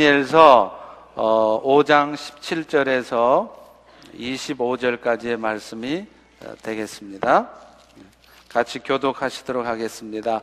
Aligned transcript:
다니엘서 0.00 1.12
5장 1.14 2.12
어, 2.12 2.14
17절에서 2.14 3.50
25절까지의 4.18 5.38
말씀이 5.38 6.06
어, 6.42 6.54
되겠습니다. 6.62 7.50
같이 8.48 8.78
교독하시도록 8.78 9.66
하겠습니다. 9.66 10.40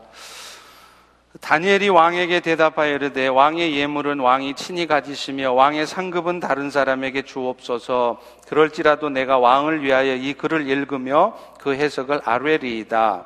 다니엘이 1.41 1.89
왕에게 1.89 2.41
대답하여 2.41 2.93
이르되 2.93 3.27
왕의 3.27 3.75
예물은 3.75 4.19
왕이 4.19 4.53
친히 4.53 4.85
가지시며 4.85 5.53
왕의 5.53 5.87
상급은 5.87 6.39
다른 6.39 6.69
사람에게 6.69 7.23
주옵소서 7.23 8.21
그럴지라도 8.47 9.09
내가 9.09 9.39
왕을 9.39 9.81
위하여 9.81 10.13
이 10.13 10.35
글을 10.35 10.69
읽으며 10.69 11.35
그 11.59 11.73
해석을 11.73 12.21
아뢰리이다. 12.23 13.25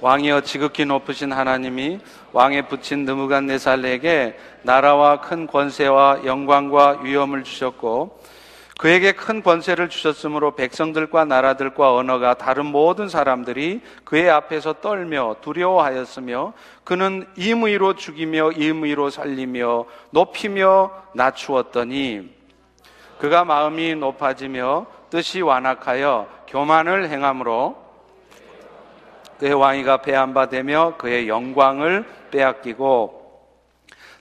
왕이여 0.00 0.42
지극히 0.42 0.84
높으신 0.84 1.32
하나님이 1.32 2.00
왕에 2.32 2.68
붙인 2.68 3.04
느무갓네살에게 3.04 4.38
나라와 4.62 5.20
큰 5.20 5.46
권세와 5.46 6.22
영광과 6.24 7.00
위엄을 7.02 7.44
주셨고 7.44 8.20
그에게 8.78 9.12
큰 9.12 9.42
권세를 9.42 9.88
주셨으므로 9.88 10.54
백성들과 10.54 11.24
나라들과 11.24 11.94
언어가 11.94 12.34
다른 12.34 12.66
모든 12.66 13.08
사람들이 13.08 13.80
그의 14.04 14.28
앞에서 14.28 14.74
떨며 14.74 15.36
두려워하였으며 15.40 16.52
그는 16.84 17.26
임의로 17.36 17.94
죽이며 17.94 18.52
임의로 18.52 19.08
살리며 19.08 19.86
높이며 20.10 20.90
낮추었더니 21.14 22.36
그가 23.18 23.46
마음이 23.46 23.94
높아지며 23.94 24.84
뜻이 25.08 25.40
완악하여 25.40 26.28
교만을 26.46 27.08
행함으로 27.08 27.85
그의 29.38 29.54
왕위가 29.54 29.98
배한바 29.98 30.48
되며 30.48 30.94
그의 30.98 31.28
영광을 31.28 32.04
빼앗기고 32.30 33.26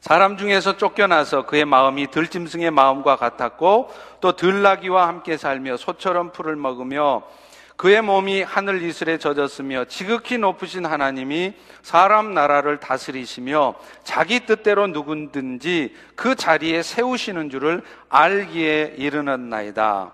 사람 0.02 0.38
중에서 0.38 0.78
쫓겨나서 0.78 1.48
그의 1.48 1.66
마음이 1.66 2.12
들짐승의 2.12 2.70
마음과 2.72 3.16
같았고 3.16 3.90
또 4.22 4.36
들나귀와 4.36 5.08
함께 5.08 5.36
살며 5.36 5.78
소처럼 5.78 6.31
풀을 6.31 6.56
먹으며 6.56 7.23
그의 7.76 8.02
몸이 8.02 8.42
하늘 8.44 8.81
이슬에 8.84 9.17
젖었으며 9.17 9.86
지극히 9.86 10.38
높으신 10.38 10.86
하나님이 10.86 11.54
사람 11.82 12.34
나라를 12.34 12.80
다스리시며 12.80 13.76
자기 14.04 14.45
뜻대로 14.45 14.88
누구든지 14.88 15.94
그 16.16 16.36
자리에 16.36 16.84
세우시는 16.84 17.50
줄을 17.50 17.82
알기에 18.09 18.95
이르는 18.98 19.50
나이다. 19.50 20.14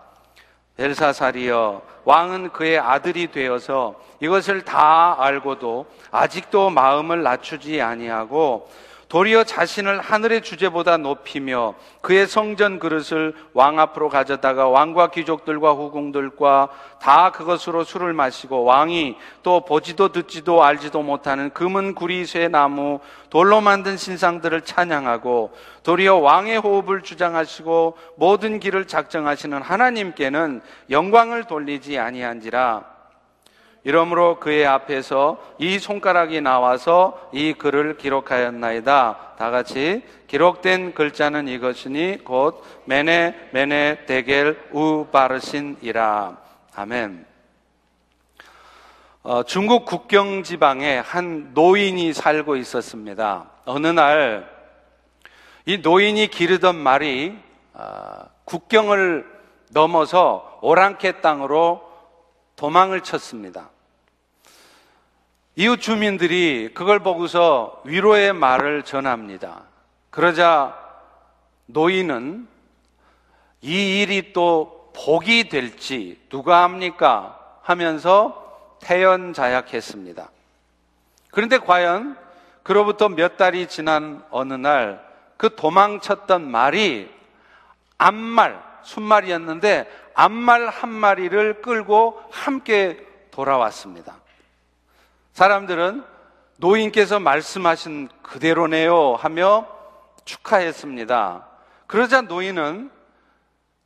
벨사살이여 0.81 1.81
왕은 2.05 2.49
그의 2.53 2.79
아들이 2.79 3.31
되어서 3.31 3.93
이것을 4.19 4.65
다 4.65 5.15
알고도 5.19 5.85
아직도 6.09 6.71
마음을 6.71 7.21
낮추지 7.21 7.79
아니하고 7.81 8.67
도리어 9.11 9.43
자신을 9.43 9.99
하늘의 9.99 10.41
주제보다 10.41 10.95
높이며 10.95 11.73
그의 11.99 12.27
성전 12.27 12.79
그릇을 12.79 13.35
왕 13.53 13.77
앞으로 13.77 14.07
가져다가 14.07 14.69
왕과 14.69 15.11
귀족들과 15.11 15.73
후궁들과 15.73 16.69
다 17.01 17.31
그것으로 17.33 17.83
술을 17.83 18.13
마시고 18.13 18.63
왕이 18.63 19.17
또 19.43 19.65
보지도 19.65 20.13
듣지도 20.13 20.63
알지도 20.63 21.01
못하는 21.01 21.49
금은 21.49 21.93
구리 21.93 22.25
쇠 22.25 22.47
나무 22.47 23.01
돌로 23.29 23.59
만든 23.59 23.97
신상들을 23.97 24.61
찬양하고 24.61 25.51
도리어 25.83 26.15
왕의 26.15 26.59
호흡을 26.59 27.01
주장하시고 27.01 27.97
모든 28.15 28.61
길을 28.61 28.87
작정하시는 28.87 29.61
하나님께는 29.61 30.61
영광을 30.89 31.43
돌리지 31.43 31.99
아니한지라 31.99 32.90
이러므로 33.83 34.39
그의 34.39 34.65
앞에서 34.65 35.41
이 35.57 35.79
손가락이 35.79 36.41
나와서 36.41 37.29
이 37.33 37.53
글을 37.53 37.97
기록하였나이다. 37.97 39.35
다 39.37 39.49
같이 39.49 40.03
기록된 40.27 40.93
글자는 40.93 41.47
이것이니 41.47 42.23
곧 42.23 42.63
메네 42.85 43.49
메네 43.51 44.05
데겔 44.05 44.69
우 44.71 45.07
바르신이라. 45.11 46.37
아멘. 46.75 47.25
어, 49.23 49.43
중국 49.43 49.85
국경 49.85 50.43
지방에 50.43 50.97
한 50.97 51.51
노인이 51.53 52.13
살고 52.13 52.55
있었습니다. 52.55 53.49
어느 53.65 53.87
날 53.87 54.61
이 55.65 55.77
노인이 55.77 56.27
기르던 56.27 56.75
말이 56.75 57.37
어, 57.73 58.25
국경을 58.45 59.25
넘어서 59.71 60.59
오랑캐 60.61 61.21
땅으로 61.21 61.90
도망을 62.61 63.01
쳤습니다. 63.01 63.71
이웃 65.55 65.81
주민들이 65.81 66.69
그걸 66.75 66.99
보고서 66.99 67.81
위로의 67.85 68.33
말을 68.33 68.83
전합니다. 68.83 69.63
그러자 70.11 70.77
노인은 71.65 72.47
이 73.61 74.01
일이 74.01 74.31
또 74.31 74.91
복이 74.95 75.49
될지 75.49 76.21
누가 76.29 76.61
합니까? 76.61 77.57
하면서 77.63 78.77
태연자약했습니다. 78.81 80.29
그런데 81.31 81.57
과연 81.57 82.15
그로부터 82.61 83.09
몇 83.09 83.37
달이 83.37 83.69
지난 83.69 84.23
어느 84.29 84.53
날 84.53 85.11
그 85.41 85.55
도망쳤던 85.55 86.51
말이 86.51 87.09
암말, 87.97 88.61
순말이었는데 88.83 90.00
암말 90.13 90.67
한 90.69 90.89
마리를 90.89 91.61
끌고 91.61 92.21
함께 92.31 93.05
돌아왔습니다. 93.31 94.15
사람들은 95.33 96.03
노인께서 96.57 97.19
말씀하신 97.19 98.09
그대로네요 98.21 99.15
하며 99.15 99.67
축하했습니다. 100.25 101.47
그러자 101.87 102.21
노인은 102.21 102.91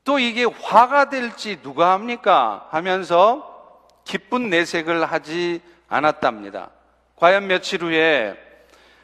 또 0.03 0.19
이게 0.19 0.43
화가 0.43 1.09
될지 1.09 1.61
누가 1.61 1.93
합니까? 1.93 2.67
하면서 2.69 3.83
기쁜 4.03 4.49
내색을 4.49 5.05
하지 5.05 5.61
않았답니다. 5.87 6.69
과연 7.15 7.47
며칠 7.47 7.81
후에 7.81 8.37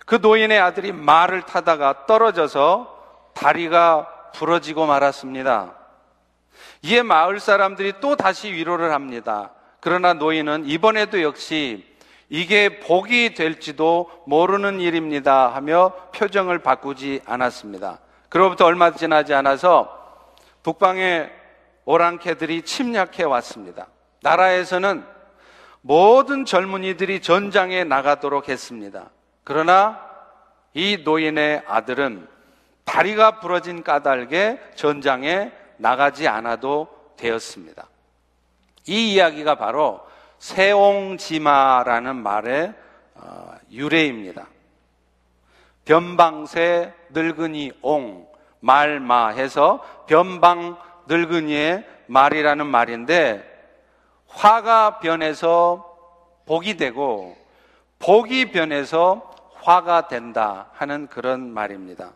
그 0.06 0.16
노인의 0.16 0.60
아들이 0.60 0.92
말을 0.92 1.44
타다가 1.44 2.06
떨어져서 2.06 3.32
다리가 3.34 4.32
부러지고 4.34 4.86
말았습니다. 4.86 5.81
이에 6.84 7.02
마을 7.02 7.40
사람들이 7.40 7.94
또 8.02 8.16
다시 8.16 8.52
위로를 8.52 8.92
합니다. 8.92 9.52
그러나 9.80 10.14
노인은 10.14 10.66
이번에도 10.66 11.22
역시 11.22 11.86
이게 12.30 12.80
복이 12.80 13.34
될지도 13.34 14.10
모르는 14.26 14.80
일입니다 14.80 15.54
하며 15.54 15.94
표정을 16.16 16.60
바꾸지 16.60 17.22
않았습니다. 17.26 18.00
그로부터 18.30 18.66
얼마 18.66 18.92
지나지 18.92 19.34
않아서 19.34 20.26
북방의 20.64 21.30
오랑캐들이 21.86 22.62
침략해 22.62 23.24
왔습니다. 23.24 23.88
나라에서는 24.22 25.04
모든 25.82 26.46
젊은이들이 26.46 27.22
전장에 27.22 27.84
나가도록 27.84 28.50
했습니다. 28.50 29.10
그러나 29.44 30.00
이 30.74 31.02
노인의 31.04 31.64
아들은 31.68 32.28
다리가 32.86 33.40
부러진 33.40 33.84
까닭에 33.84 34.60
전장에 34.76 35.52
나가지 35.82 36.28
않아도 36.28 36.88
되었습니다. 37.18 37.88
이 38.88 39.14
이야기가 39.14 39.56
바로 39.56 40.00
세옹지마라는 40.38 42.16
말의 42.16 42.74
어, 43.16 43.56
유래입니다. 43.72 44.48
변방새 45.86 46.94
늙은이 47.10 47.74
옹, 47.82 48.28
말마 48.60 49.30
해서 49.30 49.84
변방 50.08 50.78
늙은이의 51.08 51.88
말이라는 52.08 52.66
말인데 52.66 53.48
화가 54.28 55.00
변해서 55.00 55.88
복이 56.46 56.78
되고 56.78 57.36
복이 58.00 58.52
변해서 58.52 59.32
화가 59.56 60.08
된다 60.08 60.70
하는 60.74 61.08
그런 61.08 61.52
말입니다. 61.52 62.12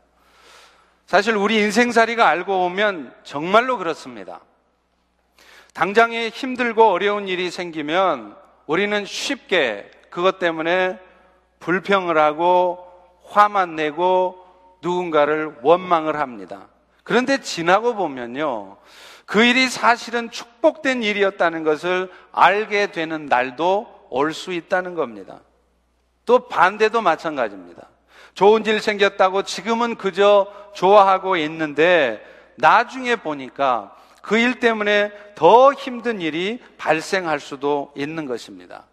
사실 1.05 1.35
우리 1.35 1.57
인생살이가 1.57 2.27
알고 2.27 2.69
보면 2.69 3.13
정말로 3.23 3.77
그렇습니다. 3.77 4.41
당장에 5.73 6.29
힘들고 6.29 6.83
어려운 6.85 7.27
일이 7.27 7.51
생기면 7.51 8.35
우리는 8.65 9.05
쉽게 9.05 9.91
그것 10.09 10.39
때문에 10.39 10.99
불평을 11.59 12.17
하고 12.17 12.85
화만 13.25 13.75
내고 13.75 14.43
누군가를 14.81 15.57
원망을 15.61 16.19
합니다. 16.19 16.67
그런데 17.03 17.39
지나고 17.39 17.95
보면요. 17.95 18.77
그 19.25 19.43
일이 19.43 19.67
사실은 19.69 20.31
축복된 20.31 21.03
일이었다는 21.03 21.63
것을 21.63 22.11
알게 22.31 22.91
되는 22.91 23.25
날도 23.25 24.07
올 24.09 24.33
수 24.33 24.53
있다는 24.53 24.95
겁니다. 24.95 25.41
또 26.25 26.47
반대도 26.47 27.01
마찬가지입니다. 27.01 27.89
좋은 28.35 28.65
일 28.65 28.79
생겼다고 28.79 29.43
지금은 29.43 29.95
그저 29.95 30.47
좋아하고 30.75 31.35
있는데 31.37 32.23
나중에 32.55 33.15
보니까 33.15 33.95
그 34.21 34.37
일 34.37 34.59
때문에 34.59 35.11
더 35.35 35.71
힘든 35.71 36.19
일이 36.19 36.59
발생할 36.77 37.39
수도 37.39 37.93
있는 37.95 38.25
것입니다. 38.25 38.85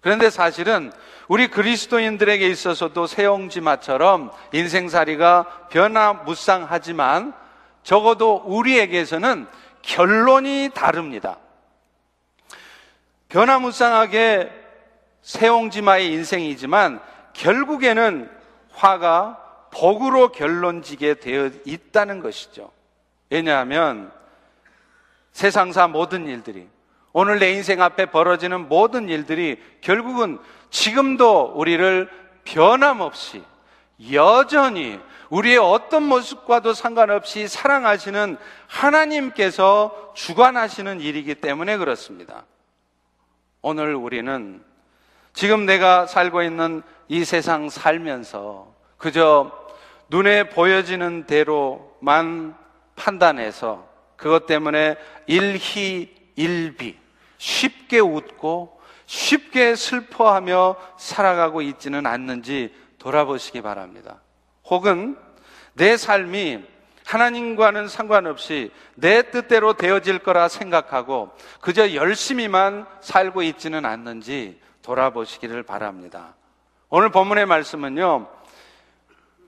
그런데 0.00 0.30
사실은 0.30 0.90
우리 1.26 1.48
그리스도인들에게 1.48 2.48
있어서도 2.48 3.06
세옹지마처럼 3.06 4.30
인생살이가 4.52 5.66
변화무쌍하지만 5.70 7.34
적어도 7.82 8.42
우리에게서는 8.46 9.46
결론이 9.82 10.70
다릅니다. 10.72 11.36
변화무쌍하게 13.28 14.50
세옹지마의 15.20 16.10
인생이지만 16.12 17.00
결국에는 17.34 18.37
화가 18.78 19.68
복으로 19.70 20.28
결론지게 20.30 21.14
되어 21.14 21.50
있다는 21.64 22.20
것이죠. 22.20 22.70
왜냐하면 23.28 24.10
세상사 25.32 25.88
모든 25.88 26.26
일들이 26.26 26.68
오늘 27.12 27.38
내 27.38 27.52
인생 27.52 27.82
앞에 27.82 28.06
벌어지는 28.06 28.68
모든 28.68 29.08
일들이 29.08 29.60
결국은 29.80 30.38
지금도 30.70 31.52
우리를 31.56 32.08
변함없이 32.44 33.42
여전히 34.12 35.00
우리의 35.28 35.58
어떤 35.58 36.04
모습과도 36.04 36.72
상관없이 36.72 37.48
사랑하시는 37.48 38.38
하나님께서 38.68 40.12
주관하시는 40.14 41.00
일이기 41.00 41.34
때문에 41.34 41.76
그렇습니다. 41.76 42.44
오늘 43.60 43.94
우리는 43.94 44.62
지금 45.32 45.66
내가 45.66 46.06
살고 46.06 46.42
있는 46.42 46.82
이 47.08 47.24
세상 47.24 47.68
살면서 47.68 48.74
그저 48.96 49.52
눈에 50.08 50.48
보여지는 50.48 51.24
대로만 51.26 52.54
판단해서 52.96 53.86
그것 54.16 54.46
때문에 54.46 54.96
일희일비 55.26 56.98
쉽게 57.38 58.00
웃고 58.00 58.80
쉽게 59.06 59.74
슬퍼하며 59.74 60.76
살아가고 60.98 61.62
있지는 61.62 62.04
않는지 62.04 62.74
돌아보시기 62.98 63.62
바랍니다. 63.62 64.20
혹은 64.64 65.16
내 65.74 65.96
삶이 65.96 66.62
하나님과는 67.06 67.88
상관없이 67.88 68.70
내 68.94 69.30
뜻대로 69.30 69.72
되어질 69.72 70.18
거라 70.18 70.48
생각하고 70.48 71.30
그저 71.60 71.94
열심히만 71.94 72.86
살고 73.00 73.42
있지는 73.42 73.86
않는지 73.86 74.60
돌아보시기를 74.82 75.62
바랍니다. 75.62 76.34
오늘 76.88 77.10
본문의 77.10 77.46
말씀은요, 77.46 78.28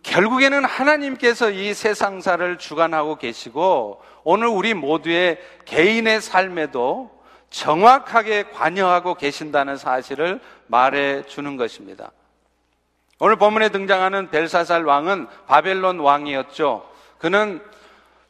결국에는 0.02 0.64
하나님께서 0.64 1.50
이 1.50 1.74
세상사를 1.74 2.58
주관하고 2.58 3.16
계시고 3.16 4.02
오늘 4.24 4.48
우리 4.48 4.74
모두의 4.74 5.38
개인의 5.66 6.20
삶에도 6.20 7.10
정확하게 7.50 8.44
관여하고 8.44 9.14
계신다는 9.14 9.76
사실을 9.76 10.40
말해 10.66 11.24
주는 11.26 11.56
것입니다. 11.56 12.12
오늘 13.18 13.36
본문에 13.36 13.68
등장하는 13.68 14.30
벨사살 14.30 14.84
왕은 14.84 15.26
바벨론 15.46 15.98
왕이었죠. 16.00 16.88
그는 17.18 17.62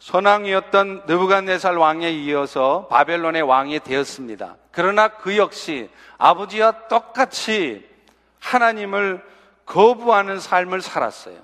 선왕이었던 0.01 1.05
느부갓네살 1.07 1.77
왕에 1.77 2.11
이어서 2.11 2.89
바벨론의 2.89 3.43
왕이 3.43 3.81
되었습니다. 3.81 4.57
그러나 4.73 5.09
그 5.09 5.37
역시 5.37 5.91
아버지와 6.19 6.89
똑같이 6.89 7.89
하나님을 8.39 9.25
거부하는 9.67 10.41
삶을 10.41 10.81
살았어요. 10.81 11.37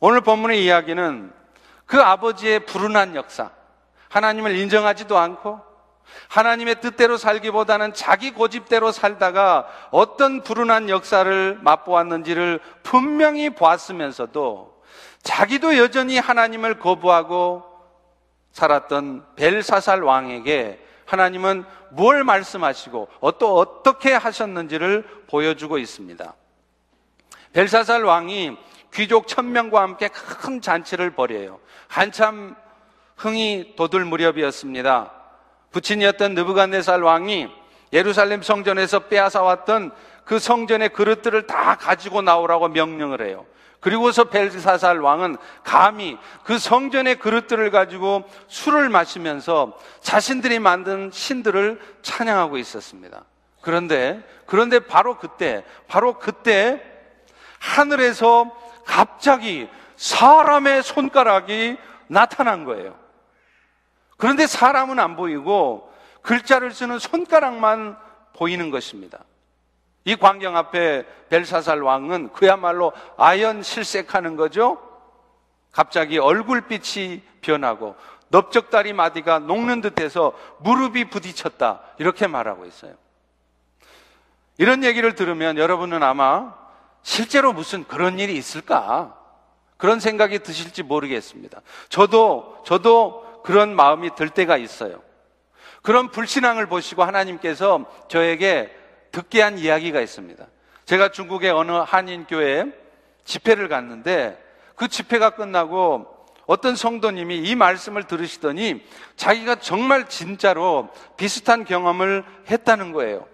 오늘 0.00 0.20
본문의 0.20 0.64
이야기는 0.64 1.32
그 1.86 2.00
아버지의 2.00 2.66
불운한 2.66 3.14
역사, 3.14 3.50
하나님을 4.08 4.56
인정하지도 4.56 5.16
않고 5.16 5.60
하나님의 6.28 6.80
뜻대로 6.80 7.16
살기보다는 7.16 7.94
자기 7.94 8.30
고집대로 8.30 8.92
살다가 8.92 9.66
어떤 9.90 10.42
불운한 10.42 10.88
역사를 10.88 11.58
맛보았는지를 11.62 12.60
분명히 12.82 13.50
보았으면서도 13.50 14.82
자기도 15.22 15.76
여전히 15.76 16.18
하나님을 16.18 16.78
거부하고 16.78 17.64
살았던 18.52 19.34
벨사살 19.36 20.02
왕에게 20.02 20.85
하나님은 21.06 21.64
뭘 21.90 22.24
말씀하시고 22.24 23.08
또 23.38 23.56
어떻게 23.56 24.12
하셨는지를 24.12 25.04
보여주고 25.28 25.78
있습니다. 25.78 26.34
벨사살 27.52 28.04
왕이 28.04 28.56
귀족 28.92 29.28
천명과 29.28 29.80
함께 29.80 30.08
큰 30.08 30.60
잔치를 30.60 31.10
벌여요. 31.10 31.60
한참 31.88 32.56
흥이 33.16 33.74
돋을 33.76 34.04
무렵이었습니다. 34.04 35.12
부친이었던 35.70 36.34
느부갓네살 36.34 37.02
왕이 37.02 37.48
예루살렘 37.92 38.42
성전에서 38.42 39.00
빼앗아 39.00 39.42
왔던 39.42 39.92
그 40.26 40.40
성전의 40.40 40.90
그릇들을 40.90 41.46
다 41.46 41.76
가지고 41.76 42.20
나오라고 42.20 42.68
명령을 42.68 43.26
해요. 43.26 43.46
그리고서 43.80 44.24
벨사살 44.24 44.98
왕은 44.98 45.36
감히 45.62 46.18
그 46.42 46.58
성전의 46.58 47.20
그릇들을 47.20 47.70
가지고 47.70 48.24
술을 48.48 48.88
마시면서 48.88 49.78
자신들이 50.00 50.58
만든 50.58 51.10
신들을 51.12 51.80
찬양하고 52.02 52.58
있었습니다. 52.58 53.24
그런데, 53.60 54.20
그런데 54.46 54.80
바로 54.80 55.16
그때, 55.16 55.64
바로 55.86 56.18
그때 56.18 56.82
하늘에서 57.60 58.50
갑자기 58.84 59.68
사람의 59.94 60.82
손가락이 60.82 61.76
나타난 62.08 62.64
거예요. 62.64 62.98
그런데 64.16 64.48
사람은 64.48 64.98
안 64.98 65.14
보이고 65.14 65.92
글자를 66.22 66.72
쓰는 66.72 66.98
손가락만 66.98 67.96
보이는 68.32 68.70
것입니다. 68.70 69.20
이 70.06 70.14
광경 70.14 70.56
앞에 70.56 71.04
벨사살 71.28 71.82
왕은 71.82 72.32
그야말로 72.32 72.92
아연 73.16 73.64
실색하는 73.64 74.36
거죠. 74.36 74.80
갑자기 75.72 76.18
얼굴빛이 76.18 77.22
변하고 77.40 77.96
넓적다리 78.28 78.92
마디가 78.92 79.40
녹는 79.40 79.80
듯해서 79.80 80.32
무릎이 80.60 81.10
부딪혔다. 81.10 81.80
이렇게 81.98 82.28
말하고 82.28 82.66
있어요. 82.66 82.94
이런 84.58 84.84
얘기를 84.84 85.16
들으면 85.16 85.58
여러분은 85.58 86.02
아마 86.04 86.54
실제로 87.02 87.52
무슨 87.52 87.82
그런 87.84 88.20
일이 88.20 88.36
있을까? 88.36 89.18
그런 89.76 89.98
생각이 89.98 90.38
드실지 90.38 90.84
모르겠습니다. 90.84 91.62
저도, 91.88 92.62
저도 92.64 93.42
그런 93.42 93.74
마음이 93.74 94.14
들 94.14 94.30
때가 94.30 94.56
있어요. 94.56 95.02
그런 95.82 96.10
불신앙을 96.12 96.66
보시고 96.66 97.02
하나님께서 97.02 97.84
저에게 98.08 98.85
듣게 99.16 99.40
한 99.40 99.56
이야기가 99.58 100.02
있습니다. 100.02 100.46
제가 100.84 101.08
중국의 101.08 101.50
어느 101.50 101.70
한인교회에 101.70 102.66
집회를 103.24 103.68
갔는데 103.68 104.38
그 104.74 104.88
집회가 104.88 105.30
끝나고 105.30 106.14
어떤 106.44 106.76
성도님이 106.76 107.38
이 107.38 107.54
말씀을 107.54 108.04
들으시더니 108.04 108.84
자기가 109.16 109.54
정말 109.54 110.06
진짜로 110.10 110.90
비슷한 111.16 111.64
경험을 111.64 112.24
했다는 112.50 112.92
거예요. 112.92 113.26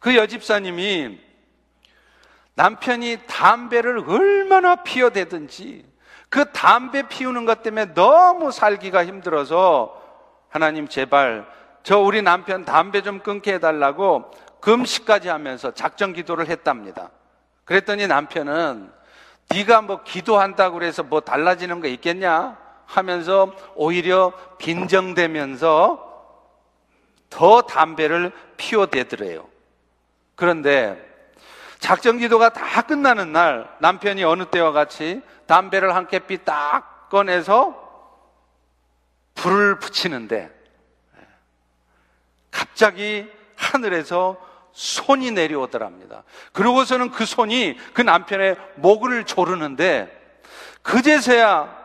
그 0.00 0.16
여집사님이 0.16 1.20
남편이 2.54 3.18
담배를 3.28 4.10
얼마나 4.10 4.82
피워대든지 4.82 5.86
그 6.28 6.50
담배 6.50 7.06
피우는 7.06 7.44
것 7.44 7.62
때문에 7.62 7.94
너무 7.94 8.50
살기가 8.50 9.06
힘들어서 9.06 10.02
하나님 10.48 10.88
제발 10.88 11.46
저 11.82 11.98
우리 11.98 12.22
남편 12.22 12.64
담배 12.64 13.02
좀 13.02 13.20
끊게 13.20 13.54
해달라고 13.54 14.30
금식까지 14.60 15.28
하면서 15.28 15.72
작정 15.72 16.12
기도를 16.12 16.48
했답니다. 16.48 17.10
그랬더니 17.64 18.06
남편은 18.06 18.92
네가 19.50 19.82
뭐 19.82 20.02
기도한다고 20.02 20.78
그래서 20.78 21.02
뭐 21.02 21.20
달라지는 21.20 21.80
거 21.80 21.88
있겠냐 21.88 22.56
하면서 22.86 23.52
오히려 23.74 24.32
빈정대면서 24.58 26.10
더 27.30 27.62
담배를 27.62 28.30
피워대더래요. 28.56 29.48
그런데 30.36 31.10
작정 31.78 32.18
기도가 32.18 32.50
다 32.50 32.82
끝나는 32.82 33.32
날 33.32 33.68
남편이 33.80 34.22
어느 34.22 34.44
때와 34.44 34.72
같이 34.72 35.22
담배를 35.46 35.94
한 35.96 36.06
깨삐 36.06 36.44
딱 36.44 37.08
꺼내서 37.08 37.74
불을 39.34 39.78
붙이는데 39.80 40.61
갑자기 42.52 43.28
하늘에서 43.56 44.36
손이 44.72 45.32
내려오더랍니다. 45.32 46.22
그러고서는 46.52 47.10
그 47.10 47.26
손이 47.26 47.76
그 47.92 48.02
남편의 48.02 48.56
목을 48.76 49.24
조르는데 49.24 50.20
그제서야 50.82 51.82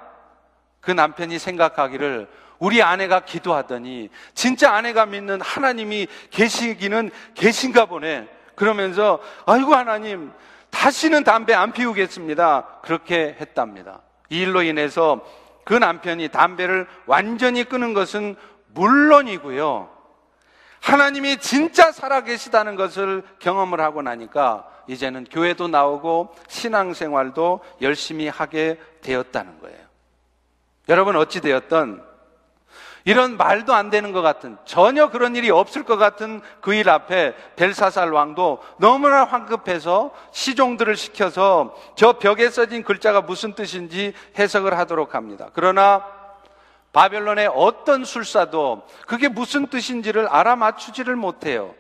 그 0.80 0.92
남편이 0.92 1.40
생각하기를 1.40 2.28
우리 2.60 2.82
아내가 2.82 3.22
기도하더니 3.22 4.10
진짜 4.34 4.74
아내가 4.74 5.06
믿는 5.06 5.42
하나님이 5.42 6.08
계시기는 6.32 7.12
계신가 7.36 7.86
보네. 7.86 8.28
그러면서 8.56 9.20
아이고 9.46 9.76
하나님 9.76 10.32
다시는 10.72 11.24
담배 11.24 11.54
안 11.54 11.72
피우겠습니다. 11.72 12.80
그렇게 12.84 13.36
했답니다. 13.40 14.02
이 14.30 14.42
일로 14.42 14.64
인해서 14.64 15.22
그 15.64 15.74
남편이 15.74 16.30
담배를 16.30 16.88
완전히 17.06 17.64
끊은 17.64 17.94
것은 17.94 18.36
물론이고요. 18.74 19.97
하나님이 20.82 21.38
진짜 21.38 21.92
살아계시다는 21.92 22.76
것을 22.76 23.24
경험을 23.40 23.82
하고 23.82 24.02
나니까 24.02 24.68
이제는 24.88 25.26
교회도 25.26 25.68
나오고 25.68 26.34
신앙생활도 26.48 27.62
열심히 27.82 28.28
하게 28.28 28.80
되었다는 29.02 29.60
거예요. 29.60 29.78
여러분 30.90 31.16
어찌 31.18 31.42
되었던 31.42 32.08
이런 33.04 33.38
말도 33.38 33.74
안 33.74 33.90
되는 33.90 34.12
것 34.12 34.22
같은 34.22 34.58
전혀 34.66 35.10
그런 35.10 35.34
일이 35.38 35.50
없을 35.50 35.84
것 35.84 35.96
같은 35.96 36.42
그 36.60 36.74
일 36.74 36.90
앞에 36.90 37.36
벨사살 37.56 38.12
왕도 38.12 38.62
너무나 38.80 39.24
황급해서 39.24 40.12
시종들을 40.32 40.98
시켜서 40.98 41.74
저 41.96 42.20
벽에 42.20 42.50
써진 42.50 42.84
글자가 42.84 43.22
무슨 43.22 43.54
뜻인지 43.54 44.14
해석을 44.38 44.78
하도록 44.78 45.16
합니다. 45.16 45.50
그러나 45.54 46.17
바벨론의 46.94 47.52
어떤 47.54 48.06
술사도 48.06 48.88
그게 49.06 49.28
무슨 49.28 49.68
뜻인지를 49.68 50.28
알아맞추지를 50.28 51.16
못해요. 51.16 51.76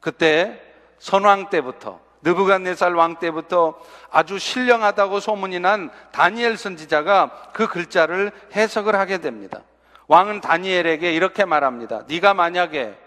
그때 0.00 0.60
선왕 0.98 1.50
때부터 1.50 2.00
느부갓네살 2.22 2.94
왕 2.94 3.16
때부터 3.16 3.78
아주 4.10 4.38
신령하다고 4.38 5.20
소문이 5.20 5.60
난 5.60 5.90
다니엘 6.12 6.56
선지자가 6.56 7.50
그 7.52 7.66
글자를 7.66 8.30
해석을 8.54 8.94
하게 8.96 9.18
됩니다. 9.18 9.62
왕은 10.06 10.40
다니엘에게 10.40 11.12
이렇게 11.12 11.44
말합니다. 11.44 12.02
네가 12.08 12.34
만약에 12.34 12.98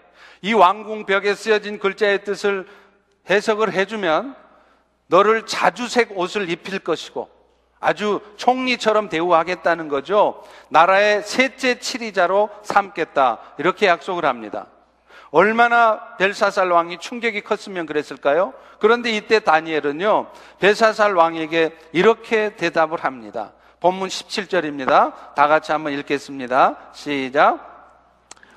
이 0.42 0.52
왕궁 0.52 1.06
벽에 1.06 1.34
쓰여진 1.34 1.78
글자의 1.78 2.24
뜻을 2.24 2.66
해석을 3.30 3.72
해주면 3.72 4.34
너를 5.06 5.46
자주색 5.46 6.18
옷을 6.18 6.50
입힐 6.50 6.78
것이고 6.78 7.28
아주 7.84 8.20
총리처럼 8.36 9.10
대우하겠다는 9.10 9.88
거죠. 9.88 10.42
나라의 10.70 11.22
셋째 11.22 11.78
치리자로 11.78 12.48
삼겠다. 12.62 13.40
이렇게 13.58 13.86
약속을 13.86 14.24
합니다. 14.24 14.68
얼마나 15.30 16.16
벨사살 16.16 16.70
왕이 16.70 16.98
충격이 16.98 17.42
컸으면 17.42 17.84
그랬을까요? 17.84 18.54
그런데 18.78 19.10
이때 19.10 19.40
다니엘은요, 19.40 20.28
벨사살 20.60 21.14
왕에게 21.14 21.76
이렇게 21.92 22.56
대답을 22.56 23.04
합니다. 23.04 23.52
본문 23.80 24.08
17절입니다. 24.08 25.34
다 25.34 25.46
같이 25.46 25.70
한번 25.70 25.92
읽겠습니다. 25.92 26.76
시작. 26.94 27.74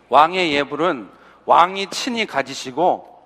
왕의 0.08 0.54
예불은 0.54 1.10
왕이 1.46 1.88
친히 1.88 2.26
가지시고 2.26 3.18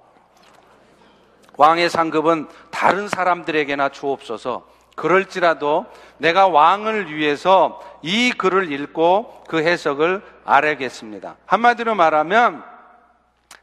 왕의 1.57 1.91
상급은 1.91 2.47
다른 2.71 3.07
사람들에게나 3.07 3.89
주옵소서. 3.89 4.65
그럴지라도 4.95 5.85
내가 6.17 6.47
왕을 6.47 7.13
위해서 7.15 7.81
이 8.01 8.31
글을 8.31 8.71
읽고 8.71 9.43
그 9.47 9.63
해석을 9.63 10.21
알아야겠습니다. 10.45 11.37
한마디로 11.45 11.95
말하면 11.95 12.63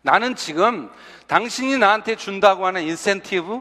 나는 0.03 0.35
지금 0.35 0.91
당신이 1.27 1.79
나한테 1.79 2.17
준다고 2.17 2.67
하는 2.67 2.83
인센티브 2.83 3.61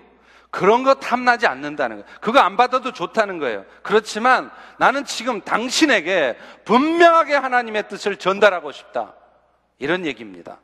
그런 0.49 0.83
거 0.83 0.95
탐나지 0.95 1.45
않는다는 1.45 1.97
거예요. 1.97 2.17
그거 2.21 2.39
안 2.39 2.57
받아도 2.57 2.93
좋다는 2.93 3.37
거예요. 3.39 3.65
그렇지만 3.83 4.49
나는 4.77 5.05
지금 5.05 5.41
당신에게 5.41 6.37
분명하게 6.65 7.35
하나님의 7.35 7.87
뜻을 7.89 8.15
전달하고 8.15 8.71
싶다. 8.71 9.13
이런 9.77 10.05
얘기입니다. 10.05 10.59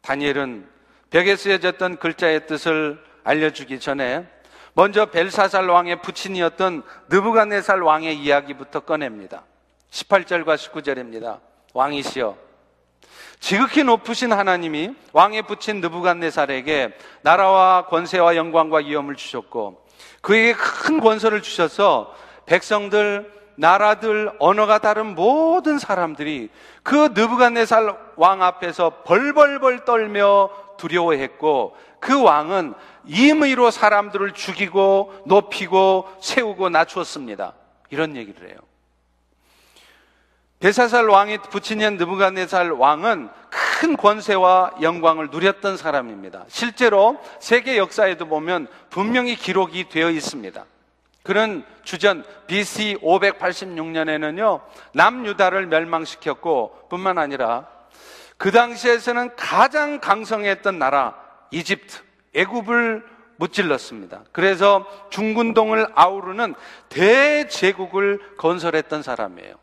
다니엘은 0.00 0.68
벽에 1.10 1.36
쓰여졌던 1.36 1.98
글자의 1.98 2.46
뜻을 2.46 3.02
알려주기 3.22 3.78
전에 3.80 4.26
먼저 4.74 5.06
벨사살 5.06 5.68
왕의 5.68 6.02
부친이었던 6.02 6.82
느부갓네살 7.08 7.80
왕의 7.80 8.18
이야기부터 8.18 8.80
꺼냅니다. 8.80 9.44
18절과 9.90 10.56
19절입니다. 10.56 11.38
왕이시여 11.72 12.36
지극히 13.38 13.84
높으신 13.84 14.32
하나님이 14.32 14.94
왕의 15.12 15.42
부친 15.42 15.80
느부갓네살에게 15.80 16.96
나라와 17.22 17.86
권세와 17.86 18.36
영광과 18.36 18.78
위엄을 18.78 19.16
주셨고 19.16 19.84
그에게 20.20 20.54
큰 20.54 21.00
권세를 21.00 21.42
주셔서 21.42 22.14
백성들 22.46 23.32
나라들 23.56 24.32
언어가 24.40 24.78
다른 24.78 25.14
모든 25.14 25.78
사람들이 25.78 26.48
그 26.82 27.10
느부갓네살 27.14 27.96
왕 28.16 28.42
앞에서 28.42 29.02
벌벌벌 29.04 29.84
떨며 29.84 30.50
두려워했고 30.76 31.76
그 32.04 32.20
왕은 32.20 32.74
임의로 33.06 33.70
사람들을 33.70 34.32
죽이고 34.32 35.22
높이고 35.24 36.06
세우고 36.20 36.68
낮추었습니다. 36.68 37.54
이런 37.88 38.14
얘기를 38.14 38.50
해요. 38.50 38.58
베사살 40.60 41.08
왕이 41.08 41.38
부친년 41.50 41.96
느부갓네살 41.96 42.72
왕은 42.72 43.30
큰 43.48 43.96
권세와 43.96 44.74
영광을 44.82 45.30
누렸던 45.30 45.78
사람입니다. 45.78 46.44
실제로 46.48 47.18
세계 47.40 47.78
역사에도 47.78 48.26
보면 48.26 48.66
분명히 48.90 49.34
기록이 49.34 49.88
되어 49.88 50.10
있습니다. 50.10 50.62
그는 51.22 51.64
주전 51.84 52.22
BC 52.46 52.98
586년에는요, 53.02 54.60
남유다를 54.92 55.68
멸망시켰고, 55.68 56.88
뿐만 56.90 57.16
아니라 57.16 57.66
그 58.36 58.50
당시에서는 58.50 59.36
가장 59.36 60.00
강성했던 60.00 60.78
나라, 60.78 61.23
이집트, 61.54 62.02
애굽을 62.34 63.04
무찔렀습니다. 63.36 64.22
그래서 64.32 64.86
중군동을 65.10 65.86
아우르는 65.94 66.54
대제국을 66.88 68.20
건설했던 68.36 69.02
사람이에요. 69.02 69.54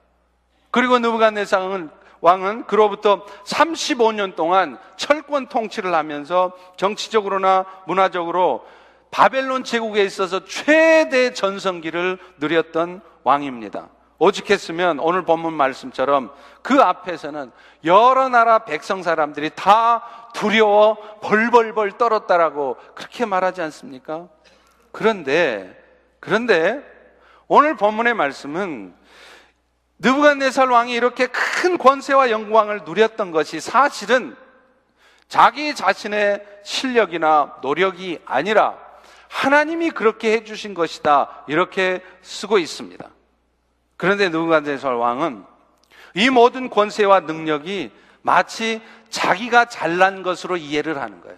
그리고 0.72 1.00
느부갓네살은 1.00 1.90
왕은 2.22 2.66
그로부터 2.68 3.26
35년 3.46 4.36
동안 4.36 4.78
철권 4.96 5.48
통치를 5.48 5.94
하면서 5.94 6.54
정치적으로나 6.78 7.66
문화적으로 7.88 8.66
바벨론 9.10 9.64
제국에 9.64 10.04
있어서 10.04 10.46
최대 10.46 11.34
전성기를 11.34 12.20
누렸던 12.38 13.02
왕입니다. 13.24 13.90
오직했으면 14.22 15.00
오늘 15.00 15.24
본문 15.24 15.52
말씀처럼 15.52 16.32
그 16.62 16.80
앞에서는 16.80 17.52
여러 17.86 18.30
나라 18.30 18.60
백성 18.60 19.02
사람들이 19.02 19.50
다 19.56 20.30
두려워 20.36 20.96
벌벌벌 21.22 21.98
떨었다라고 21.98 22.78
그렇게 22.94 23.26
말하지 23.26 23.64
않습니까? 23.64 24.28
그런데 24.92 25.76
그런데 26.20 26.84
오늘 27.48 27.76
본문의 27.76 28.14
말씀은 28.14 28.94
느부갓네살 29.98 30.70
왕이 30.70 30.94
이렇게 30.94 31.26
큰 31.26 31.80
권세와 31.80 32.30
영광을 32.30 32.82
누렸던 32.86 33.32
것이 33.32 33.60
사실은 33.60 34.36
자기 35.30 35.74
자신의 35.74 36.46
실력이나 36.64 37.58
노력이 37.64 38.20
아니라 38.26 38.78
하나님이 39.30 39.90
그렇게 39.90 40.34
해주신 40.34 40.76
것이다 40.76 41.46
이렇게 41.48 42.04
쓰고 42.22 42.60
있습니다. 42.60 43.10
그런데 44.02 44.30
느부갓네살 44.30 44.96
왕은 44.96 45.46
이 46.16 46.32
모든 46.32 46.72
권세와 46.72 47.20
능력이 47.20 47.92
마치 48.24 48.82
자기가 49.12 49.66
잘난 49.66 50.24
것으로 50.24 50.58
이해를 50.58 51.00
하는 51.00 51.22
거예요. 51.22 51.38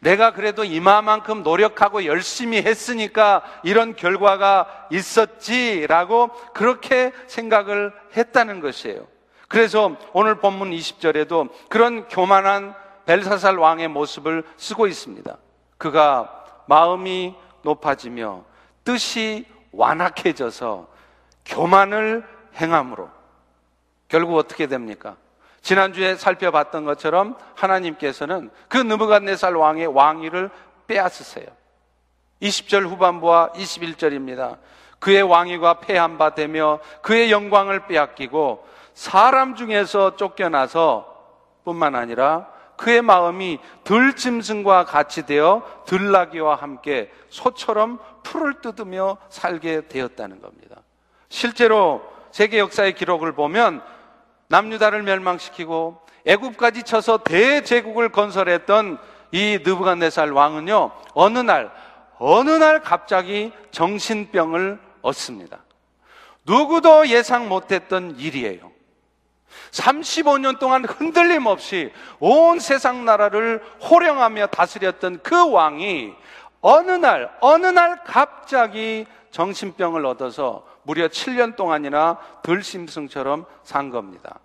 내가 0.00 0.32
그래도 0.32 0.64
이마만큼 0.64 1.44
노력하고 1.44 2.04
열심히 2.04 2.60
했으니까 2.60 3.44
이런 3.62 3.94
결과가 3.94 4.88
있었지라고 4.90 6.30
그렇게 6.54 7.12
생각을 7.28 7.92
했다는 8.16 8.58
것이에요. 8.58 9.06
그래서 9.46 9.94
오늘 10.12 10.40
본문 10.40 10.72
20절에도 10.72 11.50
그런 11.68 12.08
교만한 12.08 12.74
벨사살 13.06 13.56
왕의 13.58 13.86
모습을 13.86 14.42
쓰고 14.56 14.88
있습니다. 14.88 15.36
그가 15.78 16.64
마음이 16.66 17.36
높아지며 17.62 18.42
뜻이 18.82 19.46
완악해져서 19.70 20.90
교만을 21.44 22.26
행함으로 22.56 23.10
결국 24.08 24.36
어떻게 24.36 24.66
됩니까? 24.66 25.16
지난주에 25.62 26.16
살펴봤던 26.16 26.84
것처럼 26.84 27.36
하나님께서는 27.54 28.50
그 28.68 28.76
느부갓네살 28.76 29.54
왕의 29.54 29.86
왕위를 29.86 30.50
빼앗으세요. 30.86 31.46
20절 32.42 32.88
후반부와 32.88 33.52
21절입니다. 33.52 34.58
그의 34.98 35.22
왕위가 35.22 35.80
폐한 35.80 36.18
바 36.18 36.34
되며 36.34 36.80
그의 37.00 37.30
영광을 37.30 37.86
빼앗기고 37.86 38.66
사람 38.94 39.54
중에서 39.54 40.16
쫓겨나서 40.16 41.12
뿐만 41.64 41.94
아니라 41.94 42.48
그의 42.76 43.00
마음이 43.02 43.60
들짐승과 43.84 44.84
같이 44.84 45.24
되어 45.24 45.62
들나귀와 45.86 46.56
함께 46.56 47.10
소처럼 47.28 47.98
풀을 48.24 48.60
뜯으며 48.60 49.18
살게 49.28 49.88
되었다는 49.88 50.40
겁니다. 50.40 50.82
실제로 51.32 52.04
세계 52.30 52.58
역사의 52.58 52.92
기록을 52.92 53.32
보면 53.32 53.82
남유다를 54.48 55.02
멸망시키고 55.02 55.98
애굽까지 56.26 56.82
쳐서 56.82 57.18
대제국을 57.24 58.10
건설했던 58.10 58.98
이 59.32 59.58
느부갓네살 59.64 60.30
왕은요 60.30 60.92
어느 61.14 61.38
날 61.38 61.72
어느 62.18 62.50
날 62.50 62.82
갑자기 62.82 63.50
정신병을 63.70 64.78
얻습니다. 65.00 65.64
누구도 66.44 67.08
예상 67.08 67.48
못했던 67.48 68.14
일이에요. 68.18 68.70
35년 69.70 70.58
동안 70.58 70.84
흔들림 70.84 71.46
없이 71.46 71.92
온 72.20 72.60
세상 72.60 73.06
나라를 73.06 73.62
호령하며 73.80 74.48
다스렸던 74.48 75.20
그 75.22 75.50
왕이 75.50 76.12
어느 76.60 76.90
날, 76.90 77.34
어느 77.40 77.66
날 77.66 78.04
갑자기 78.04 79.06
정신병을 79.30 80.04
얻어서 80.04 80.70
무려 80.82 81.08
7년 81.08 81.56
동안이나 81.56 82.18
들심승처럼 82.42 83.46
산 83.62 83.90
겁니다. 83.90 84.40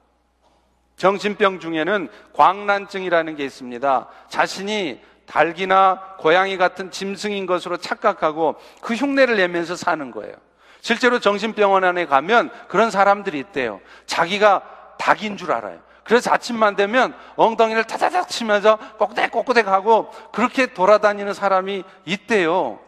정신병 0.96 1.60
중에는 1.60 2.10
광란증이라는 2.34 3.36
게 3.36 3.46
있습니다. 3.46 4.08
자신이 4.30 5.00
닭이나 5.28 6.16
고양이 6.18 6.58
같은 6.58 6.90
짐승인 6.90 7.46
것으로 7.46 7.78
착각하고 7.78 8.56
그 8.82 8.96
흉내를 8.96 9.38
내면서 9.38 9.76
사는 9.76 10.10
거예요. 10.12 10.36
실제로 10.82 11.20
정신병원 11.20 11.98
에 11.98 12.06
가면 12.06 12.50
그런 12.68 12.90
사람들이 12.90 13.40
있대요. 13.40 13.82
자기가 14.06 14.96
닭인 14.98 15.38
줄 15.38 15.52
알아요. 15.52 15.80
그래서 16.04 16.32
아침만 16.32 16.78
되면 16.78 17.14
엉덩이를 17.36 17.84
타자작 17.84 18.30
치면서 18.30 18.78
꼬꾸대꼬꾸대 18.98 19.62
하고 19.62 20.10
그렇게 20.32 20.68
돌아다니는 20.68 21.34
사람이 21.34 21.84
있대요. 22.06 22.80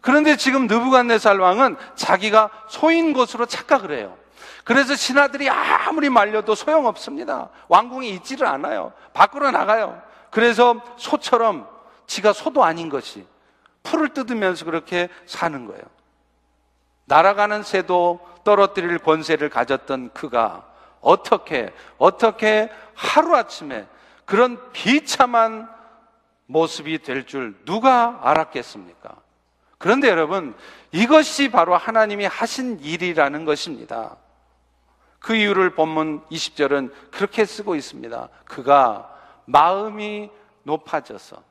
그런데 0.00 0.36
지금 0.36 0.66
느부갓네살 0.66 1.38
왕은 1.38 1.76
자기가 1.94 2.50
소인 2.68 3.12
것으로 3.12 3.46
착각을 3.46 3.92
해요. 3.92 4.16
그래서 4.64 4.94
신하들이 4.94 5.48
아무리 5.48 6.10
말려도 6.10 6.54
소용없습니다. 6.54 7.50
왕궁에 7.68 8.08
있지를 8.08 8.46
않아요. 8.46 8.92
밖으로 9.12 9.50
나가요. 9.50 10.00
그래서 10.30 10.80
소처럼 10.96 11.68
지가 12.06 12.32
소도 12.32 12.64
아닌 12.64 12.88
것이 12.88 13.26
풀을 13.82 14.08
뜯으면서 14.08 14.64
그렇게 14.64 15.08
사는 15.26 15.66
거예요. 15.66 15.82
날아가는 17.06 17.62
새도 17.62 18.20
떨어뜨릴 18.44 18.98
권세를 18.98 19.48
가졌던 19.50 20.10
그가 20.12 20.64
어떻게, 21.00 21.72
어떻게 21.98 22.68
하루아침에 22.94 23.86
그런 24.24 24.58
비참한 24.72 25.68
모습이 26.46 27.02
될 27.02 27.24
줄 27.26 27.56
누가 27.64 28.18
알았겠습니까? 28.22 29.14
그런데 29.78 30.08
여러분, 30.08 30.54
이것이 30.92 31.50
바로 31.50 31.76
하나님이 31.76 32.26
하신 32.26 32.80
일이라는 32.80 33.44
것입니다. 33.44 34.16
그 35.18 35.34
이유를 35.34 35.74
본문 35.74 36.24
20절은 36.30 36.92
그렇게 37.10 37.44
쓰고 37.44 37.74
있습니다. 37.74 38.28
그가 38.44 39.12
마음이 39.44 40.30
높아져서 40.62 41.42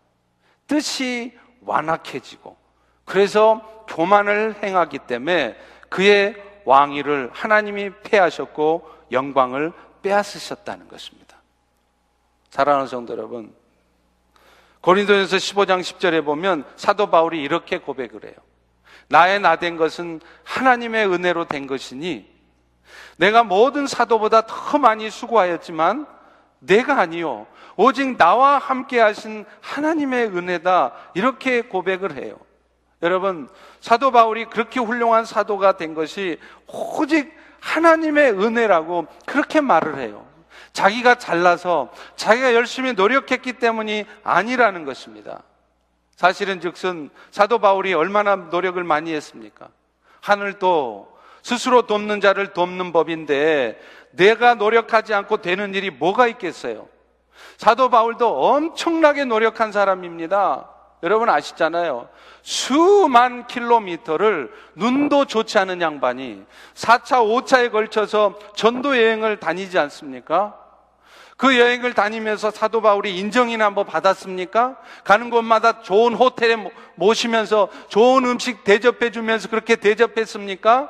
뜻이 0.68 1.38
완악해지고 1.62 2.56
그래서 3.06 3.86
교만을 3.88 4.64
행하기 4.64 5.00
때문에 5.00 5.58
그의 5.90 6.36
왕위를 6.66 7.30
하나님이 7.34 7.92
패하셨고 8.04 8.90
영광을 9.12 9.72
빼앗으셨다는 10.02 10.88
것입니다. 10.88 11.38
사랑하는 12.50 12.88
성도 12.88 13.14
여러분, 13.14 13.54
고린도전서 14.86 15.38
15장 15.38 15.82
10절에 15.82 16.24
보면 16.24 16.64
사도 16.76 17.08
바울이 17.10 17.42
이렇게 17.42 17.80
고백을 17.80 18.24
해요. 18.24 18.36
나의 19.08 19.40
나 19.40 19.56
된 19.56 19.78
것은 19.78 20.22
하나님의 20.44 21.12
은혜로 21.12 21.46
된 21.46 21.66
것이니 21.66 22.32
내가 23.18 23.44
모든 23.44 23.88
사도보다 23.88 24.46
더 24.46 24.78
많이 24.78 25.10
수고하였지만 25.10 26.06
내가 26.60 27.00
아니요 27.00 27.48
오직 27.76 28.16
나와 28.18 28.60
함께 28.60 29.00
하신 29.00 29.46
하나님의 29.62 30.28
은혜다 30.28 30.94
이렇게 31.16 31.62
고백을 31.62 32.18
해요. 32.18 32.38
여러분 33.02 33.50
사도 33.82 34.12
바울이 34.12 34.46
그렇게 34.46 34.80
훌륭한 34.80 35.26
사도가 35.26 35.78
된 35.78 35.96
것이 35.96 36.38
오직 36.68 37.34
하나님의 37.60 38.34
은혜라고 38.34 39.08
그렇게 39.26 39.62
말을 39.62 39.98
해요. 39.98 40.25
자기가 40.76 41.16
잘나서 41.16 41.90
자기가 42.18 42.54
열심히 42.54 42.92
노력했기 42.94 43.54
때문이 43.54 44.06
아니라는 44.26 44.84
것입니다. 44.84 45.42
사실은 46.18 46.60
즉슨 46.60 47.10
사도 47.32 47.60
바울이 47.60 47.94
얼마나 47.94 48.36
노력을 48.36 48.84
많이 48.84 49.14
했습니까? 49.14 49.70
하늘도 50.20 51.18
스스로 51.44 51.84
돕는 51.84 52.20
자를 52.20 52.52
돕는 52.52 52.92
법인데 52.92 53.80
내가 54.12 54.56
노력하지 54.56 55.14
않고 55.14 55.38
되는 55.38 55.74
일이 55.74 55.90
뭐가 55.92 56.28
있겠어요? 56.28 56.90
사도 57.58 57.90
바울도 57.90 58.46
엄청나게 58.46 59.24
노력한 59.24 59.72
사람입니다. 59.72 60.70
여러분 61.04 61.30
아시잖아요. 61.30 62.10
수만 62.42 63.48
킬로미터를 63.48 64.52
눈도 64.76 65.24
좋지 65.24 65.58
않은 65.60 65.80
양반이 65.80 66.44
4차, 66.74 67.22
5차에 67.24 67.72
걸쳐서 67.72 68.38
전도 68.56 68.98
여행을 68.98 69.40
다니지 69.40 69.80
않습니까? 69.80 70.65
그 71.38 71.60
여행을 71.60 71.94
다니면서 71.94 72.50
사도 72.52 72.82
바울이 72.82 73.18
인정이나 73.18 73.70
뭐 73.70 73.84
받았습니까? 73.84 74.78
가는 75.04 75.30
곳마다 75.30 75.82
좋은 75.82 76.14
호텔에 76.14 76.56
모시면서 76.96 77.68
좋은 77.90 78.26
음식 78.26 78.64
대접해 78.64 79.12
주면서 79.12 79.50
그렇게 79.50 79.76
대접했습니까? 79.76 80.90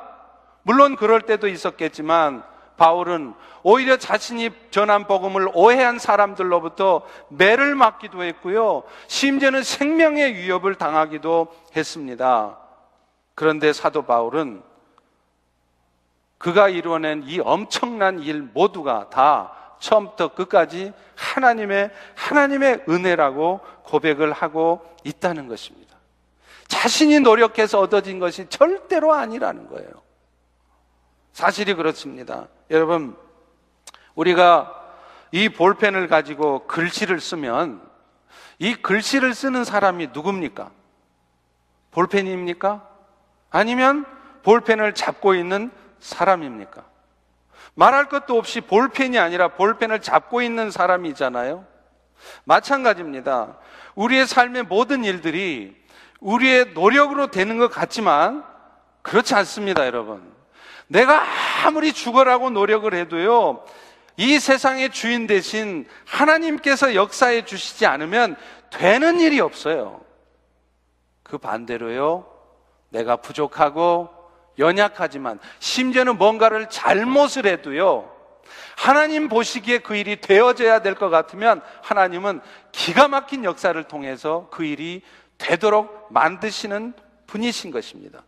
물론 0.62 0.96
그럴 0.96 1.22
때도 1.22 1.48
있었겠지만 1.48 2.44
바울은 2.76 3.34
오히려 3.62 3.96
자신이 3.96 4.50
전한 4.70 5.06
복음을 5.06 5.48
오해한 5.52 5.98
사람들로부터 5.98 7.02
매를 7.30 7.74
맞기도 7.74 8.22
했고요. 8.22 8.84
심지어는 9.08 9.64
생명의 9.64 10.34
위협을 10.34 10.76
당하기도 10.76 11.48
했습니다. 11.74 12.58
그런데 13.34 13.72
사도 13.72 14.02
바울은 14.02 14.62
그가 16.38 16.68
이루어낸 16.68 17.24
이 17.26 17.40
엄청난 17.40 18.20
일 18.20 18.42
모두가 18.42 19.08
다 19.10 19.52
처음부터 19.86 20.34
끝까지 20.34 20.92
하나님의 21.14 21.90
하나님의 22.16 22.84
은혜라고 22.88 23.60
고백을 23.84 24.32
하고 24.32 24.84
있다는 25.04 25.46
것입니다. 25.46 25.96
자신이 26.66 27.20
노력해서 27.20 27.78
얻어진 27.78 28.18
것이 28.18 28.46
절대로 28.48 29.14
아니라는 29.14 29.68
거예요. 29.68 29.88
사실이 31.32 31.74
그렇습니다. 31.74 32.48
여러분, 32.70 33.16
우리가 34.16 34.72
이 35.30 35.48
볼펜을 35.48 36.08
가지고 36.08 36.66
글씨를 36.66 37.20
쓰면 37.20 37.80
이 38.58 38.74
글씨를 38.74 39.34
쓰는 39.34 39.62
사람이 39.62 40.08
누굽니까? 40.12 40.70
볼펜입니까? 41.92 42.88
아니면 43.50 44.04
볼펜을 44.42 44.94
잡고 44.94 45.34
있는 45.34 45.70
사람입니까? 46.00 46.95
말할 47.76 48.08
것도 48.08 48.36
없이 48.38 48.60
볼펜이 48.62 49.18
아니라 49.18 49.48
볼펜을 49.48 50.00
잡고 50.00 50.42
있는 50.42 50.70
사람이잖아요. 50.70 51.64
마찬가지입니다. 52.44 53.58
우리의 53.94 54.26
삶의 54.26 54.64
모든 54.64 55.04
일들이 55.04 55.76
우리의 56.20 56.72
노력으로 56.72 57.30
되는 57.30 57.58
것 57.58 57.68
같지만 57.68 58.44
그렇지 59.02 59.34
않습니다, 59.34 59.86
여러분. 59.86 60.34
내가 60.88 61.22
아무리 61.64 61.92
죽어라고 61.92 62.50
노력을 62.50 62.92
해도요, 62.92 63.64
이 64.16 64.38
세상의 64.38 64.90
주인 64.90 65.26
대신 65.26 65.86
하나님께서 66.06 66.94
역사해 66.94 67.44
주시지 67.44 67.84
않으면 67.84 68.36
되는 68.70 69.20
일이 69.20 69.38
없어요. 69.40 70.00
그 71.22 71.36
반대로요, 71.36 72.26
내가 72.88 73.16
부족하고 73.16 74.15
연약하지만 74.58 75.38
심지어는 75.58 76.18
뭔가를 76.18 76.68
잘못을 76.68 77.46
해도요. 77.46 78.10
하나님 78.76 79.28
보시기에 79.28 79.78
그 79.78 79.96
일이 79.96 80.20
되어져야 80.20 80.80
될 80.80 80.94
것 80.94 81.08
같으면 81.08 81.62
하나님은 81.82 82.40
기가 82.72 83.08
막힌 83.08 83.44
역사를 83.44 83.82
통해서 83.84 84.48
그 84.50 84.64
일이 84.64 85.02
되도록 85.38 86.08
만드시는 86.10 86.94
분이신 87.26 87.70
것입니다. 87.70 88.22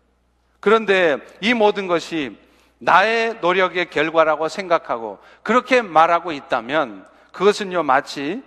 그런데 0.60 1.18
이 1.40 1.54
모든 1.54 1.86
것이 1.86 2.36
나의 2.78 3.38
노력의 3.40 3.90
결과라고 3.90 4.48
생각하고 4.48 5.18
그렇게 5.42 5.82
말하고 5.82 6.32
있다면 6.32 7.06
그것은요 7.32 7.82
마치 7.82 8.42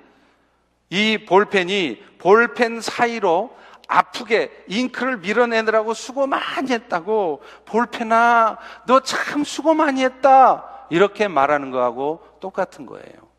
이 0.90 1.26
볼펜이 1.28 2.04
볼펜 2.18 2.82
사이로 2.82 3.56
아프게 3.92 4.64
잉크를 4.68 5.18
밀어내느라고 5.18 5.94
수고 5.94 6.26
많이 6.26 6.72
했다고 6.72 7.42
볼펜아 7.66 8.58
너 8.88 9.02
참 9.02 9.44
수고 9.44 9.74
많이 9.74 10.02
했다 10.04 10.86
이렇게 10.90 11.28
말하는 11.28 11.72
거하고 11.72 12.26
똑같은 12.40 12.86
거예요. 12.86 13.30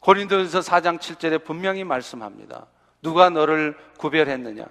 고린도전서 0.00 0.60
4장 0.60 0.98
7절에 0.98 1.44
분명히 1.44 1.84
말씀합니다. 1.84 2.66
누가 3.00 3.30
너를 3.30 3.76
구별했느냐? 3.98 4.64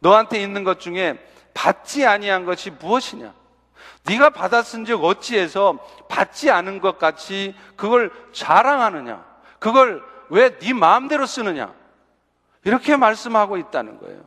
너한테 0.00 0.42
있는 0.42 0.64
것 0.64 0.78
중에 0.78 1.18
받지 1.54 2.04
아니한 2.04 2.44
것이 2.44 2.70
무엇이냐? 2.70 3.32
네가 4.06 4.30
받았은즉 4.30 5.02
어찌해서 5.02 5.78
받지 6.08 6.50
않은 6.50 6.80
것 6.80 6.98
같이 6.98 7.54
그걸 7.76 8.10
자랑하느냐? 8.32 9.24
그걸 9.58 10.02
왜 10.28 10.58
네 10.58 10.72
마음대로 10.74 11.24
쓰느냐? 11.24 11.72
이렇게 12.64 12.96
말씀하고 12.96 13.56
있다는 13.56 13.98
거예요. 13.98 14.22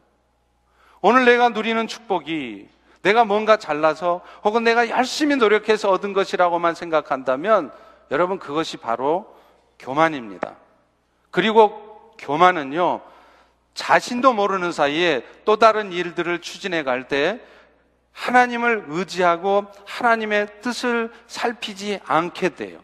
오늘 1.02 1.26
내가 1.26 1.50
누리는 1.50 1.88
축복이 1.88 2.67
내가 3.02 3.24
뭔가 3.24 3.58
잘나서 3.58 4.21
혹은 4.43 4.63
내가 4.63 4.89
열심히 4.89 5.36
노력해서 5.36 5.91
얻은 5.91 6.13
것이라고만 6.13 6.74
생각한다면 6.74 7.71
여러분 8.12 8.39
그것이 8.39 8.78
바로 8.78 9.36
교만입니다. 9.78 10.56
그리고 11.30 12.13
교만은요, 12.17 13.02
자신도 13.74 14.34
모르는 14.34 14.71
사이에 14.71 15.24
또 15.43 15.58
다른 15.58 15.91
일들을 15.91 16.39
추진해 16.41 16.84
갈 16.84 17.08
때 17.08 17.39
하나님을 18.13 18.86
의지하고 18.88 19.65
하나님의 19.86 20.62
뜻을 20.62 21.12
살피지 21.28 22.00
않게 22.06 22.56
돼요. 22.56 22.80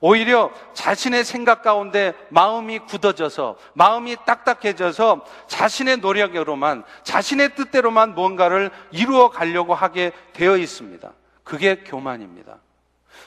오히려 0.00 0.50
자신의 0.74 1.24
생각 1.24 1.62
가운데 1.62 2.14
마음이 2.30 2.80
굳어져서 2.80 3.56
마음이 3.74 4.16
딱딱해져서 4.24 5.24
자신의 5.48 5.98
노력으로만 5.98 6.84
자신의 7.02 7.54
뜻대로만 7.54 8.14
뭔가를 8.14 8.70
이루어 8.90 9.30
가려고 9.30 9.74
하게 9.74 10.12
되어 10.32 10.56
있습니다. 10.56 11.12
그게 11.44 11.76
교만입니다. 11.84 12.58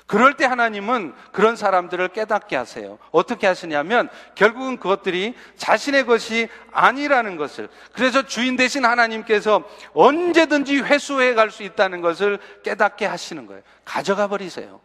그럴 0.06 0.36
때 0.36 0.46
하나님은 0.46 1.14
그런 1.32 1.56
사람들을 1.56 2.10
깨닫게 2.10 2.56
하세요. 2.56 2.98
어떻게 3.12 3.48
하시냐면 3.48 4.10
결국은 4.36 4.78
그것들이 4.78 5.36
자신의 5.58 6.06
것이 6.06 6.50
아니라는 6.72 7.38
것을 7.38 7.70
그래서 7.94 8.24
주인 8.24 8.56
대신 8.58 8.86
하나님께서 8.86 9.64
언제든지 9.94 10.80
회수해 10.82 11.34
갈 11.34 11.52
수 11.52 11.64
있다는 11.64 12.02
것을 12.02 12.40
깨닫게 12.64 13.06
하시는 13.06 13.46
거예요. 13.46 13.62
가져가 13.84 14.28
버리세요. 14.28 14.80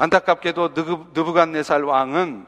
안타깝게도 0.00 0.70
느부갓네살 1.12 1.84
왕은 1.84 2.46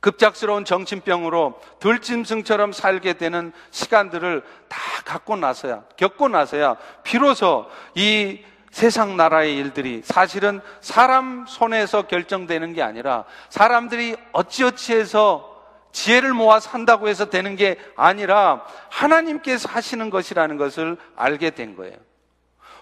급작스러운 0.00 0.66
정신병으로 0.66 1.58
들짐승처럼 1.80 2.72
살게 2.72 3.14
되는 3.14 3.52
시간들을 3.70 4.42
다 4.68 4.78
갖고 5.06 5.36
나서야 5.36 5.84
겪고 5.96 6.28
나서야 6.28 6.76
비로소 7.02 7.66
이 7.94 8.44
세상 8.70 9.16
나라의 9.16 9.56
일들이 9.56 10.02
사실은 10.04 10.60
사람 10.82 11.46
손에서 11.48 12.02
결정되는 12.02 12.74
게 12.74 12.82
아니라 12.82 13.24
사람들이 13.48 14.16
어찌어찌해서 14.32 15.56
지혜를 15.92 16.34
모아 16.34 16.60
산다고 16.60 17.08
해서 17.08 17.30
되는 17.30 17.56
게 17.56 17.78
아니라 17.96 18.62
하나님께서 18.90 19.70
하시는 19.70 20.10
것이라는 20.10 20.58
것을 20.58 20.98
알게 21.16 21.50
된 21.50 21.74
거예요. 21.74 21.96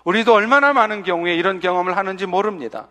우리도 0.02 0.34
얼마나 0.34 0.72
많은 0.72 1.04
경우에 1.04 1.36
이런 1.36 1.60
경험을 1.60 1.96
하는지 1.96 2.26
모릅니다. 2.26 2.88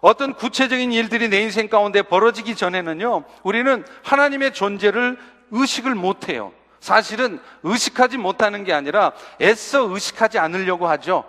어떤 0.00 0.34
구체적인 0.34 0.92
일들이 0.92 1.28
내 1.28 1.40
인생 1.40 1.68
가운데 1.68 2.02
벌어지기 2.02 2.56
전에는요, 2.56 3.24
우리는 3.42 3.84
하나님의 4.04 4.54
존재를 4.54 5.18
의식을 5.50 5.94
못해요. 5.94 6.52
사실은 6.80 7.40
의식하지 7.62 8.18
못하는 8.18 8.64
게 8.64 8.72
아니라 8.72 9.12
애써 9.40 9.82
의식하지 9.82 10.38
않으려고 10.38 10.88
하죠. 10.88 11.24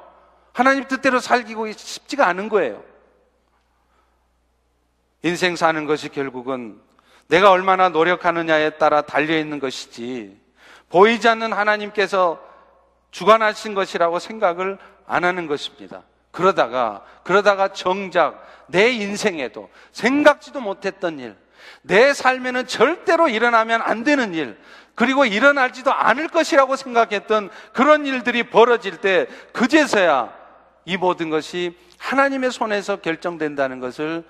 하나님 0.53 0.85
뜻대로 0.87 1.19
살기고 1.19 1.71
쉽지가 1.71 2.27
않은 2.27 2.49
거예요. 2.49 2.83
인생 5.23 5.55
사는 5.55 5.85
것이 5.85 6.09
결국은 6.09 6.79
내가 7.27 7.51
얼마나 7.51 7.89
노력하느냐에 7.89 8.71
따라 8.71 9.01
달려있는 9.01 9.59
것이지, 9.59 10.39
보이지 10.89 11.27
않는 11.27 11.53
하나님께서 11.53 12.41
주관하신 13.11 13.73
것이라고 13.73 14.19
생각을 14.19 14.77
안 15.05 15.23
하는 15.23 15.47
것입니다. 15.47 16.03
그러다가, 16.39 17.03
그러다가 17.23 17.73
정작 17.73 18.47
내 18.67 18.91
인생에도 18.91 19.69
생각지도 19.91 20.61
못했던 20.61 21.19
일, 21.19 21.35
내 21.81 22.13
삶에는 22.13 22.65
절대로 22.65 23.27
일어나면 23.27 23.81
안 23.81 24.05
되는 24.05 24.33
일, 24.33 24.57
그리고 24.95 25.25
일어나지도 25.25 25.91
않을 25.91 26.29
것이라고 26.29 26.77
생각했던 26.77 27.49
그런 27.73 28.05
일들이 28.05 28.43
벌어질 28.43 29.01
때, 29.01 29.27
그제서야 29.51 30.33
이 30.85 30.95
모든 30.95 31.29
것이 31.29 31.77
하나님의 31.97 32.51
손에서 32.51 33.01
결정된다는 33.01 33.81
것을 33.81 34.23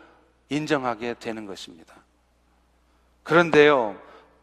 인정하게 0.50 1.14
되는 1.20 1.46
것입니다. 1.46 1.94
그런데요, 3.22 3.96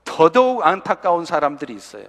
더더욱 0.05 0.64
안타까운 0.64 1.24
사람들이 1.24 1.74
있어요. 1.74 2.05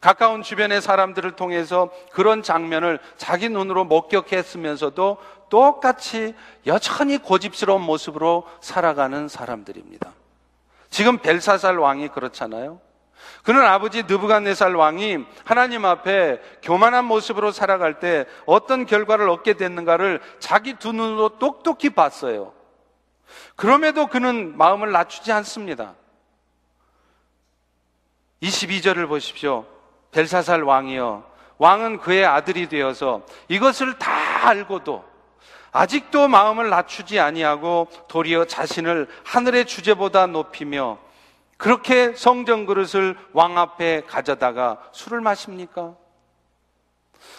가까운 0.00 0.42
주변의 0.42 0.80
사람들을 0.80 1.32
통해서 1.32 1.90
그런 2.12 2.42
장면을 2.42 3.00
자기 3.16 3.48
눈으로 3.48 3.84
목격했으면서도 3.84 5.18
똑같이 5.48 6.34
여전히 6.66 7.18
고집스러운 7.18 7.82
모습으로 7.82 8.46
살아가는 8.60 9.28
사람들입니다. 9.28 10.12
지금 10.90 11.18
벨사살 11.18 11.78
왕이 11.78 12.08
그렇잖아요. 12.08 12.80
그는 13.42 13.62
아버지 13.64 14.04
느부갓네살 14.04 14.74
왕이 14.74 15.24
하나님 15.44 15.84
앞에 15.84 16.40
교만한 16.62 17.04
모습으로 17.04 17.50
살아갈 17.50 17.98
때 17.98 18.26
어떤 18.46 18.86
결과를 18.86 19.28
얻게 19.28 19.54
됐는가를 19.54 20.20
자기 20.38 20.74
두 20.74 20.92
눈으로 20.92 21.38
똑똑히 21.38 21.90
봤어요. 21.90 22.52
그럼에도 23.56 24.06
그는 24.06 24.56
마음을 24.56 24.92
낮추지 24.92 25.32
않습니다. 25.32 25.94
22절을 28.42 29.08
보십시오. 29.08 29.66
벨사살 30.12 30.62
왕이여 30.62 31.24
왕은 31.58 31.98
그의 31.98 32.24
아들이 32.24 32.68
되어서 32.68 33.22
이것을 33.48 33.98
다 33.98 34.48
알고도 34.48 35.04
아직도 35.72 36.28
마음을 36.28 36.70
낮추지 36.70 37.20
아니하고 37.20 37.88
도리어 38.08 38.46
자신을 38.46 39.08
하늘의 39.24 39.66
주제보다 39.66 40.26
높이며 40.26 40.98
그렇게 41.56 42.14
성전 42.14 42.66
그릇을 42.66 43.16
왕 43.32 43.58
앞에 43.58 44.02
가져다가 44.06 44.78
술을 44.92 45.20
마십니까? 45.20 45.94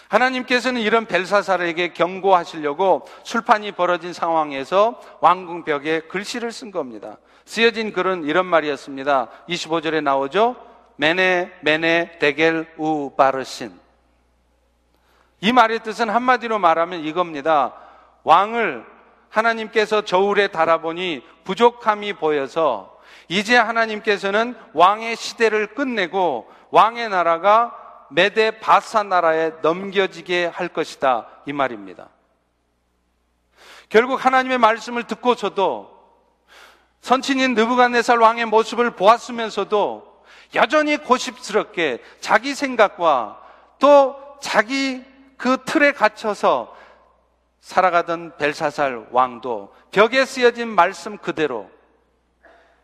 하나님께서는 0.08 0.80
이런 0.80 1.06
벨사살에게 1.06 1.94
경고하시려고 1.94 3.08
술판이 3.24 3.72
벌어진 3.72 4.12
상황에서 4.12 5.00
왕궁벽에 5.20 6.00
글씨를 6.02 6.52
쓴 6.52 6.70
겁니다. 6.70 7.16
쓰여진 7.46 7.92
글은 7.92 8.24
이런 8.24 8.46
말이었습니다. 8.46 9.28
25절에 9.48 10.02
나오죠? 10.02 10.69
메네 11.00 11.50
메네 11.62 12.18
데겔 12.18 12.74
우 12.76 13.12
바르신. 13.16 13.72
이 15.40 15.50
말의 15.50 15.78
뜻은 15.78 16.10
한마디로 16.10 16.58
말하면 16.58 17.00
이겁니다. 17.00 17.72
왕을 18.22 18.84
하나님께서 19.30 20.02
저울에 20.02 20.48
달아보니 20.48 21.24
부족함이 21.44 22.12
보여서 22.12 23.00
이제 23.28 23.56
하나님께서는 23.56 24.54
왕의 24.74 25.16
시대를 25.16 25.68
끝내고 25.68 26.52
왕의 26.70 27.08
나라가 27.08 27.74
메데 28.10 28.60
바사 28.60 29.02
나라에 29.02 29.52
넘겨지게 29.62 30.50
할 30.52 30.68
것이다. 30.68 31.28
이 31.46 31.54
말입니다. 31.54 32.10
결국 33.88 34.22
하나님의 34.22 34.58
말씀을 34.58 35.04
듣고서도 35.04 35.98
선친인 37.00 37.54
느부갓네살 37.54 38.18
왕의 38.18 38.44
모습을 38.44 38.90
보았으면서도 38.90 40.09
여전히 40.54 40.96
고집스럽게 40.96 42.02
자기 42.20 42.54
생각과 42.54 43.40
또 43.78 44.16
자기 44.40 45.04
그 45.36 45.58
틀에 45.64 45.92
갇혀서 45.92 46.76
살아가던 47.60 48.36
벨사살 48.36 49.08
왕도 49.10 49.74
벽에 49.90 50.24
쓰여진 50.24 50.68
말씀 50.68 51.18
그대로 51.18 51.70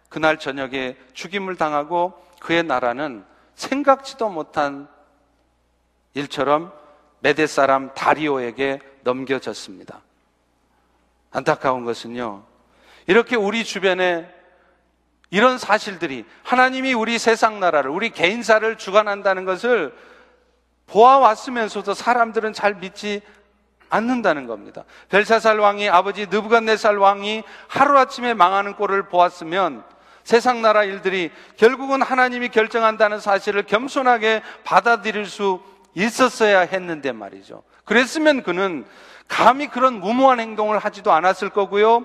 그날 0.09 0.38
저녁에 0.38 0.96
죽임을 1.14 1.57
당하고 1.57 2.14
그의 2.40 2.62
나라는 2.62 3.24
생각지도 3.55 4.29
못한 4.29 4.88
일처럼 6.14 6.72
메데 7.20 7.46
사람 7.46 7.92
다리오에게 7.94 8.81
넘겨졌습니다. 9.02 10.00
안타까운 11.31 11.85
것은요, 11.85 12.44
이렇게 13.07 13.37
우리 13.37 13.64
주변에 13.64 14.33
이런 15.31 15.59
사실들이 15.59 16.25
하나님이 16.43 16.95
우리 16.95 17.19
세상 17.19 17.61
나라를, 17.61 17.91
우리 17.91 18.11
개인사를 18.11 18.77
주관한다는 18.79 19.45
것을 19.45 19.95
보아왔으면서도 20.87 21.95
사람들은 21.95 22.53
잘 22.53 22.75
믿지 22.75 23.23
않는다는 23.89 24.47
겁니다. 24.47 24.85
벨사살 25.09 25.59
왕이 25.59 25.89
아버지 25.89 26.27
느부갓네살 26.27 26.97
왕이 26.97 27.43
하루아침에 27.69 28.35
망하는 28.35 28.75
꼴을 28.75 29.09
보았으면 29.09 29.85
세상 30.25 30.61
나라 30.61 30.83
일들이 30.83 31.31
결국은 31.57 32.03
하나님이 32.03 32.49
결정한다는 32.49 33.21
사실을 33.21 33.62
겸손하게 33.62 34.43
받아들일 34.65 35.27
수 35.27 35.61
있었어야 35.95 36.61
했는데 36.61 37.12
말이죠. 37.12 37.62
그랬으면 37.85 38.43
그는 38.43 38.85
감히 39.29 39.69
그런 39.69 39.95
무모한 40.01 40.41
행동을 40.41 40.79
하지도 40.79 41.12
않았을 41.12 41.51
거고요. 41.51 42.05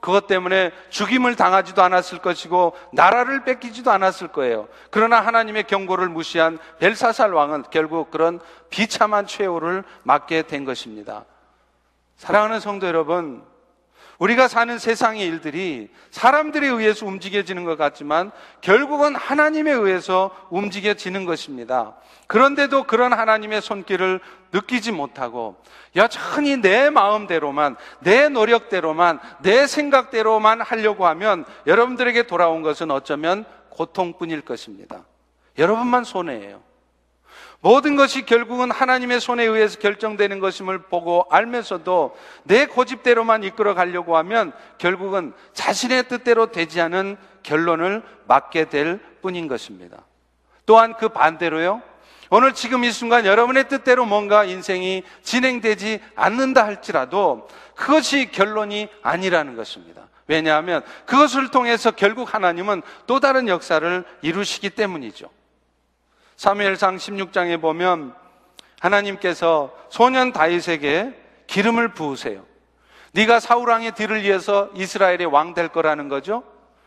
그것 0.00 0.26
때문에 0.26 0.72
죽임을 0.88 1.36
당하지도 1.36 1.82
않았을 1.82 2.18
것이고 2.18 2.74
나라를 2.92 3.44
뺏기지도 3.44 3.90
않았을 3.90 4.28
거예요. 4.28 4.68
그러나 4.90 5.20
하나님의 5.20 5.64
경고를 5.64 6.08
무시한 6.08 6.58
벨사살 6.78 7.32
왕은 7.32 7.64
결국 7.70 8.10
그런 8.10 8.40
비참한 8.70 9.26
최후를 9.26 9.84
맞게 10.02 10.42
된 10.42 10.64
것입니다. 10.64 11.24
사랑하는 12.16 12.60
성도 12.60 12.86
여러분, 12.86 13.42
우리가 14.20 14.48
사는 14.48 14.78
세상의 14.78 15.26
일들이 15.26 15.88
사람들에 16.10 16.66
의해서 16.68 17.06
움직여지는 17.06 17.64
것 17.64 17.76
같지만 17.76 18.30
결국은 18.60 19.16
하나님에 19.16 19.72
의해서 19.72 20.30
움직여지는 20.50 21.24
것입니다. 21.24 21.96
그런데도 22.26 22.84
그런 22.84 23.14
하나님의 23.14 23.62
손길을 23.62 24.20
느끼지 24.52 24.92
못하고 24.92 25.56
여전히 25.96 26.58
내 26.58 26.90
마음대로만, 26.90 27.76
내 28.00 28.28
노력대로만, 28.28 29.18
내 29.42 29.66
생각대로만 29.66 30.60
하려고 30.60 31.06
하면 31.06 31.46
여러분들에게 31.66 32.24
돌아온 32.24 32.62
것은 32.62 32.90
어쩌면 32.90 33.46
고통뿐일 33.70 34.42
것입니다. 34.42 35.04
여러분만 35.58 36.04
손해예요. 36.04 36.69
모든 37.62 37.94
것이 37.94 38.24
결국은 38.24 38.70
하나님의 38.70 39.20
손에 39.20 39.44
의해서 39.44 39.78
결정되는 39.78 40.40
것임을 40.40 40.78
보고 40.84 41.26
알면서도 41.30 42.16
내 42.44 42.66
고집대로만 42.66 43.44
이끌어 43.44 43.74
가려고 43.74 44.16
하면 44.16 44.52
결국은 44.78 45.34
자신의 45.52 46.08
뜻대로 46.08 46.50
되지 46.50 46.80
않은 46.80 47.18
결론을 47.42 48.02
맞게 48.26 48.70
될 48.70 48.98
뿐인 49.20 49.46
것입니다. 49.46 49.98
또한 50.64 50.94
그 50.94 51.10
반대로요. 51.10 51.82
오늘 52.30 52.54
지금 52.54 52.84
이 52.84 52.92
순간 52.92 53.26
여러분의 53.26 53.68
뜻대로 53.68 54.06
뭔가 54.06 54.44
인생이 54.44 55.02
진행되지 55.22 56.00
않는다 56.14 56.64
할지라도 56.64 57.48
그것이 57.74 58.30
결론이 58.30 58.88
아니라는 59.02 59.56
것입니다. 59.56 60.08
왜냐하면 60.28 60.82
그것을 61.06 61.50
통해서 61.50 61.90
결국 61.90 62.32
하나님은 62.32 62.82
또 63.06 63.18
다른 63.18 63.48
역사를 63.48 64.04
이루시기 64.22 64.70
때문이죠. 64.70 65.28
사무엘상 66.40 66.96
16장에 66.96 67.60
보면 67.60 68.14
하나님께서 68.80 69.76
소년 69.90 70.32
다윗에게 70.32 71.14
기름을 71.46 71.88
부으세요. 71.92 72.46
네가 73.12 73.40
사울 73.40 73.68
왕의 73.68 73.92
뒤를 73.92 74.24
이어서 74.24 74.70
이스라엘의 74.74 75.26
왕 75.26 75.52
될 75.52 75.68
거라는 75.68 76.08
거죠. 76.08 76.42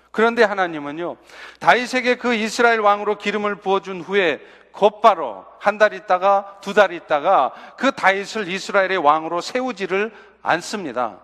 그런데 0.10 0.44
하나님은요. 0.44 1.18
다윗에게 1.60 2.16
그 2.16 2.34
이스라엘 2.34 2.80
왕으로 2.80 3.20
기름을 3.20 3.58
부어 3.58 3.82
준 3.82 4.02
후에 4.02 4.42
곧바로 4.72 5.46
한 5.60 5.78
달 5.78 5.94
있다가 5.94 6.58
두 6.62 6.74
달 6.74 6.92
있다가 6.92 7.54
그 7.78 7.92
다윗을 7.92 8.48
이스라엘의 8.48 8.98
왕으로 8.98 9.40
세우지를 9.42 10.12
않습니다. 10.42 11.20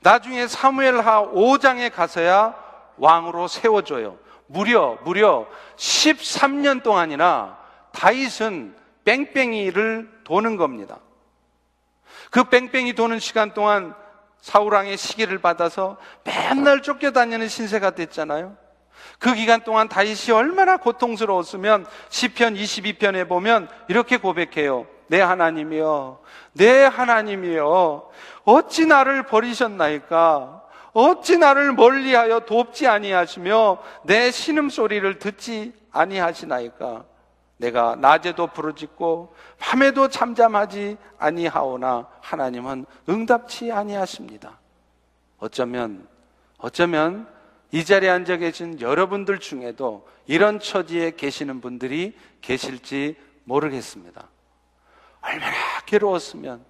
나중에 0.00 0.46
사무엘하 0.46 1.32
5장에 1.32 1.90
가서야 1.94 2.54
왕으로 2.98 3.48
세워줘요. 3.48 4.18
무려 4.46 4.98
무려 5.04 5.46
13년 5.76 6.82
동안이나 6.82 7.58
다윗은 7.92 8.76
뺑뺑이를 9.04 10.10
도는 10.24 10.56
겁니다. 10.56 10.98
그 12.30 12.44
뺑뺑이 12.44 12.94
도는 12.94 13.18
시간 13.18 13.52
동안 13.52 13.94
사우랑의 14.40 14.96
시기를 14.96 15.38
받아서 15.38 15.96
맨날 16.24 16.82
쫓겨다니는 16.82 17.48
신세가 17.48 17.90
됐잖아요. 17.90 18.56
그 19.18 19.34
기간 19.34 19.62
동안 19.62 19.88
다윗이 19.88 20.32
얼마나 20.32 20.76
고통스러웠으면 20.76 21.86
시편 22.08 22.54
22편에 22.54 23.28
보면 23.28 23.68
이렇게 23.88 24.16
고백해요. 24.16 24.86
내 25.06 25.20
하나님이여, 25.20 26.20
내 26.54 26.84
하나님이여, 26.84 28.10
어찌 28.44 28.86
나를 28.86 29.24
버리셨나이까? 29.24 30.61
어찌 30.92 31.38
나를 31.38 31.72
멀리하여 31.72 32.40
돕지 32.40 32.86
아니하시며 32.86 33.82
내 34.04 34.30
신음 34.30 34.68
소리를 34.68 35.18
듣지 35.18 35.72
아니하시나이까 35.90 37.04
내가 37.56 37.96
낮에도 37.96 38.48
부르짖고 38.48 39.34
밤에도 39.58 40.08
잠잠하지 40.08 40.96
아니하오나 41.18 42.08
하나님은 42.20 42.86
응답치 43.08 43.70
아니하십니다. 43.70 44.58
어쩌면 45.38 46.06
어쩌면 46.58 47.28
이 47.70 47.84
자리에 47.84 48.10
앉아 48.10 48.36
계신 48.36 48.80
여러분들 48.80 49.38
중에도 49.38 50.06
이런 50.26 50.60
처지에 50.60 51.12
계시는 51.12 51.60
분들이 51.60 52.16
계실지 52.40 53.16
모르겠습니다. 53.44 54.28
얼마나 55.22 55.56
괴로웠으면 55.86 56.64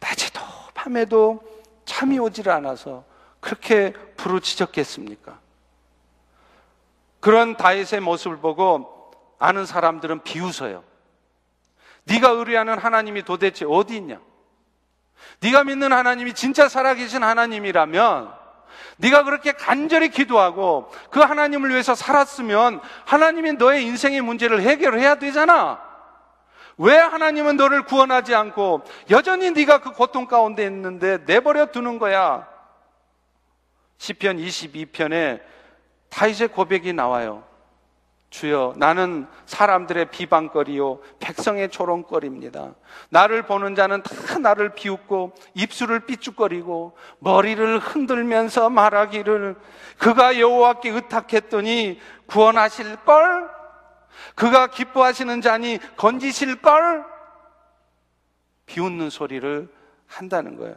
낮에도 0.00 0.40
밤에도 0.74 1.42
잠이 1.84 2.18
오질 2.18 2.48
않아서 2.48 3.04
그렇게 3.40 3.92
부르짖었겠습니까? 4.16 5.38
그런 7.20 7.56
다윗의 7.56 8.00
모습을 8.00 8.38
보고 8.38 9.12
아는 9.38 9.66
사람들은 9.66 10.22
비웃어요. 10.22 10.84
네가 12.04 12.30
의뢰하는 12.30 12.78
하나님이 12.78 13.22
도대체 13.22 13.64
어디 13.68 13.96
있냐? 13.96 14.20
네가 15.40 15.64
믿는 15.64 15.92
하나님이 15.92 16.34
진짜 16.34 16.68
살아계신 16.68 17.22
하나님이라면 17.22 18.32
네가 18.98 19.24
그렇게 19.24 19.52
간절히 19.52 20.08
기도하고 20.08 20.90
그 21.10 21.20
하나님을 21.20 21.70
위해서 21.70 21.94
살았으면 21.94 22.80
하나님이 23.04 23.54
너의 23.54 23.84
인생의 23.84 24.20
문제를 24.22 24.62
해결해야 24.62 25.16
되잖아. 25.16 25.80
왜 26.76 26.96
하나님은 26.96 27.56
너를 27.56 27.82
구원하지 27.82 28.34
않고 28.34 28.82
여전히 29.10 29.50
네가 29.50 29.78
그 29.78 29.92
고통 29.92 30.26
가운데 30.26 30.64
있는데 30.64 31.18
내버려 31.26 31.66
두는 31.66 31.98
거야? 31.98 32.46
시편 33.98 34.38
22편에 34.38 35.40
다윗의 36.08 36.48
고백이 36.48 36.92
나와요. 36.92 37.44
주여, 38.30 38.74
나는 38.76 39.26
사람들의 39.46 40.10
비방거리요, 40.10 41.00
백성의 41.18 41.70
조롱거리입니다. 41.70 42.74
나를 43.08 43.42
보는 43.42 43.74
자는 43.74 44.02
다 44.02 44.38
나를 44.38 44.74
비웃고, 44.74 45.32
입술을 45.54 46.00
삐죽거리고, 46.00 46.96
머리를 47.20 47.78
흔들면서 47.78 48.68
말하기를, 48.68 49.56
그가 49.98 50.38
여호와께 50.38 50.90
의탁했더니 50.90 52.00
구원하실걸? 52.26 53.48
그가 54.34 54.66
기뻐하시는 54.66 55.40
자니 55.40 55.78
건지실걸? 55.96 57.04
비웃는 58.66 59.08
소리를 59.08 59.68
한다는 60.06 60.56
거예요. 60.56 60.76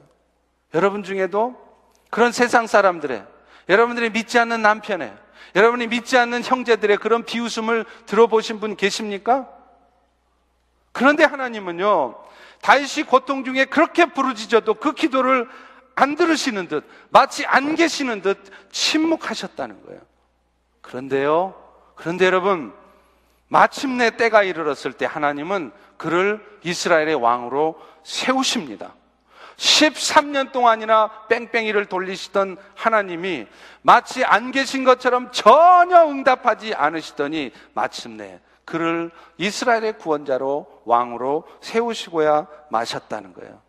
여러분 0.74 1.04
중에도 1.04 1.71
그런 2.12 2.32
세상 2.32 2.68
사람들의 2.68 3.26
여러분들이 3.70 4.12
믿지 4.12 4.38
않는 4.38 4.62
남편의 4.62 5.12
여러분이 5.56 5.88
믿지 5.88 6.18
않는 6.18 6.44
형제들의 6.44 6.98
그런 6.98 7.24
비웃음을 7.24 7.86
들어보신 8.06 8.60
분 8.60 8.76
계십니까? 8.76 9.50
그런데 10.92 11.24
하나님은요, 11.24 12.16
다윗이 12.62 13.06
고통 13.08 13.44
중에 13.44 13.66
그렇게 13.66 14.06
부르짖어도 14.06 14.76
그 14.76 14.94
기도를 14.94 15.50
안 15.96 16.16
들으시는 16.16 16.68
듯, 16.68 16.86
마치 17.10 17.46
안 17.46 17.76
계시는 17.76 18.22
듯 18.22 18.38
침묵하셨다는 18.72 19.86
거예요. 19.86 20.02
그런데요, 20.82 21.56
그런데 21.96 22.26
여러분, 22.26 22.74
마침내 23.48 24.12
때가 24.12 24.44
이르렀을 24.44 24.94
때 24.94 25.06
하나님은 25.06 25.72
그를 25.98 26.44
이스라엘의 26.64 27.16
왕으로 27.16 27.80
세우십니다. 28.04 28.94
13년 29.62 30.52
동안이나 30.52 31.28
뺑뺑이를 31.30 31.86
돌리시던 31.86 32.58
하나님이 32.76 33.46
마치 33.84 34.26
안 34.26 34.52
계신 34.52 34.84
것처럼 34.84 35.32
전혀 35.32 36.04
응답하지 36.08 36.74
않으시더니 36.74 37.52
마침내 37.74 38.40
그를 38.66 39.12
이스라엘의 39.38 40.00
구원자로 40.00 40.82
왕으로 40.86 41.48
세우시고야 41.62 42.48
마셨다는 42.72 43.34
거예요. 43.34 43.62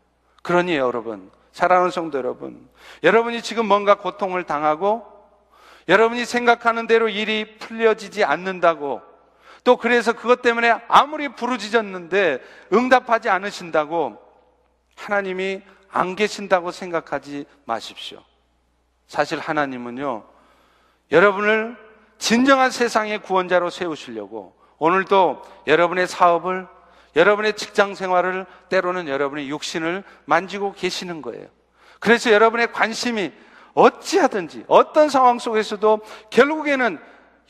그러니 0.43 0.77
여러분, 0.77 1.31
사랑하는 1.53 1.91
성도 1.91 2.17
여러분, 2.17 2.67
여러분이 3.03 3.43
지금 3.43 3.67
뭔가 3.67 3.97
고통을 3.97 4.45
당하고 4.45 5.05
여러분이 5.89 6.25
생각하는 6.25 6.87
대로 6.87 7.11
일이 7.11 7.59
풀려지지 7.59 8.25
않는다고 8.25 9.03
또 9.63 9.77
그래서 9.77 10.15
그것 10.15 10.41
때문에 10.41 10.75
아무리 10.89 11.29
부르짖었는데 11.29 12.41
응답하지 12.73 13.29
않으신다고 13.29 14.17
하나님이 14.97 15.63
안 15.93 16.17
계신다고 16.17 16.73
생각하지 16.73 17.45
마십시오. 17.65 18.23
사실 19.07 19.39
하나님은요, 19.39 20.25
여러분을 21.13 21.77
진정한 22.19 22.71
세상의 22.71 23.21
구원자로 23.23 23.71
세우시려고 23.71 24.57
오늘도 24.79 25.43
여러분의 25.67 26.07
사업을, 26.07 26.67
여러분의 27.15 27.55
직장 27.57 27.95
생활을, 27.95 28.47
때로는 28.71 29.07
여러분의 29.07 29.49
육신을 29.51 30.03
만지고 30.25 30.73
계시는 30.73 31.21
거예요. 31.21 31.47
그래서 32.01 32.33
여러분의 32.33 32.73
관심이 32.73 33.33
어찌하든지 33.75 34.65
어떤 34.69 35.09
상황 35.09 35.39
속에서도 35.39 36.01
결국에는 36.31 36.99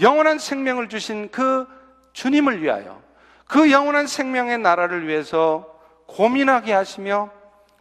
영원한 0.01 0.39
생명을 0.39 0.89
주신 0.89 1.31
그 1.31 1.67
주님을 2.13 2.63
위하여 2.63 3.01
그 3.47 3.71
영원한 3.71 4.07
생명의 4.07 4.59
나라를 4.59 5.07
위해서 5.07 5.67
고민하게 6.07 6.73
하시며 6.73 7.31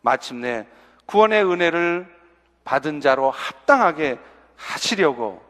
마침내 0.02 0.68
구원의 1.06 1.46
은혜를 1.46 2.08
받은 2.64 3.02
자로 3.02 3.32
합당하게 3.32 4.20
하시려고 4.56 5.44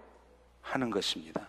하는 0.61 0.89
것입니다. 0.89 1.41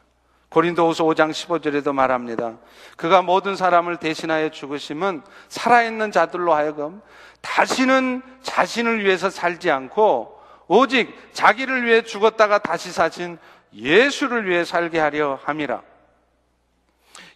고린도후서 0.49 1.05
5장 1.05 1.31
15절에도 1.31 1.95
말합니다. 1.95 2.59
그가 2.97 3.23
모든 3.23 3.57
사람을 3.57 3.97
대신하여 3.97 4.51
죽으심은 4.51 5.23
살아있는 5.49 6.13
자들로 6.13 6.53
하여금 6.53 7.01
다시는 7.41 8.23
자신을 8.43 9.03
위해서 9.03 9.31
살지 9.31 9.71
않고 9.71 10.39
오직 10.69 11.15
자기를 11.33 11.85
위해 11.85 12.03
죽었다가 12.03 12.59
다시 12.59 12.93
사신 12.93 13.39
예수를 13.75 14.49
위해 14.49 14.65
살게 14.65 14.99
하려 14.99 15.41
함이라. 15.43 15.83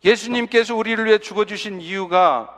예수님께서 0.04 0.74
우리를 0.74 1.02
위해 1.06 1.18
죽어주신 1.18 1.80
이유가 1.80 2.55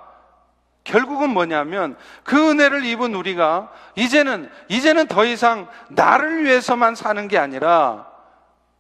결국은 0.85 1.31
뭐냐면 1.31 1.97
그 2.25 2.51
은혜를 2.51 2.85
입은 2.85 3.15
우리가 3.15 3.71
이제는, 3.95 4.51
이제는 4.69 5.07
더 5.07 5.25
이상 5.25 5.69
나를 5.91 6.45
위해서만 6.45 6.95
사는 6.95 7.29
게 7.29 7.39
아니라 7.39 8.07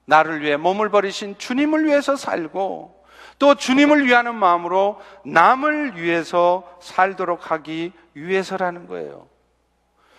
나를 0.06 0.40
위해 0.40 0.56
몸을 0.56 0.88
버리신 0.88 1.36
주님을 1.38 1.84
위해서 1.84 2.16
살고 2.16 3.04
또 3.38 3.54
주님을 3.54 4.06
위하는 4.06 4.34
마음으로 4.34 5.00
남을 5.24 6.00
위해서 6.00 6.78
살도록 6.80 7.50
하기 7.50 7.92
위해서라는 8.14 8.86
거예요. 8.88 9.26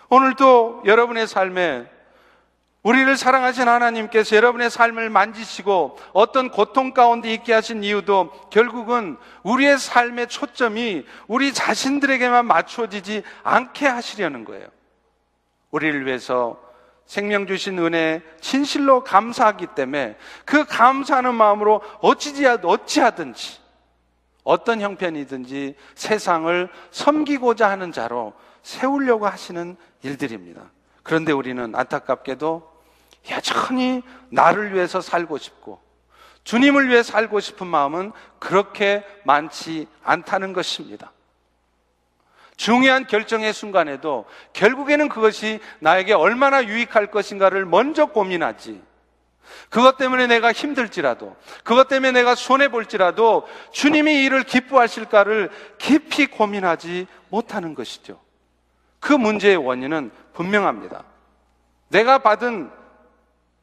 오늘도 0.08 0.82
여러분의 0.86 1.26
삶에 1.26 1.86
우리를 2.82 3.14
사랑하신 3.16 3.68
하나님께서 3.68 4.36
여러분의 4.36 4.70
삶을 4.70 5.10
만지시고 5.10 5.98
어떤 6.14 6.50
고통 6.50 6.92
가운데 6.92 7.32
있게 7.32 7.52
하신 7.52 7.84
이유도 7.84 8.30
결국은 8.50 9.18
우리의 9.42 9.78
삶의 9.78 10.28
초점이 10.28 11.04
우리 11.28 11.52
자신들에게만 11.52 12.46
맞춰지지 12.46 13.22
않게 13.42 13.86
하시려는 13.86 14.44
거예요. 14.44 14.66
우리를 15.70 16.06
위해서 16.06 16.58
생명 17.04 17.46
주신 17.46 17.78
은혜 17.80 18.22
진실로 18.40 19.04
감사하기 19.04 19.68
때문에 19.74 20.16
그 20.46 20.64
감사하는 20.64 21.34
마음으로 21.34 21.82
어찌지 22.00 22.46
어찌하든지 22.46 23.58
어떤 24.42 24.80
형편이든지 24.80 25.74
세상을 25.96 26.68
섬기고자 26.92 27.68
하는 27.68 27.92
자로 27.92 28.32
세우려고 28.62 29.26
하시는 29.26 29.76
일들입니다. 30.02 30.70
그런데 31.02 31.32
우리는 31.32 31.74
안타깝게도 31.74 32.69
여전히 33.30 34.02
나를 34.30 34.74
위해서 34.74 35.00
살고 35.00 35.38
싶고 35.38 35.80
주님을 36.44 36.88
위해 36.88 37.02
살고 37.02 37.40
싶은 37.40 37.66
마음은 37.66 38.12
그렇게 38.38 39.04
많지 39.24 39.86
않다는 40.02 40.52
것입니다. 40.52 41.12
중요한 42.56 43.06
결정의 43.06 43.52
순간에도 43.52 44.26
결국에는 44.52 45.08
그것이 45.08 45.60
나에게 45.78 46.12
얼마나 46.12 46.64
유익할 46.64 47.10
것인가를 47.10 47.64
먼저 47.64 48.06
고민하지. 48.06 48.82
그것 49.68 49.96
때문에 49.96 50.26
내가 50.26 50.52
힘들지라도, 50.52 51.36
그것 51.64 51.88
때문에 51.88 52.12
내가 52.12 52.34
손해볼지라도 52.34 53.48
주님이 53.72 54.24
이를 54.24 54.42
기뻐하실까를 54.42 55.50
깊이 55.78 56.26
고민하지 56.26 57.06
못하는 57.30 57.74
것이죠. 57.74 58.20
그 59.00 59.12
문제의 59.12 59.56
원인은 59.56 60.10
분명합니다. 60.34 61.04
내가 61.88 62.18
받은 62.18 62.70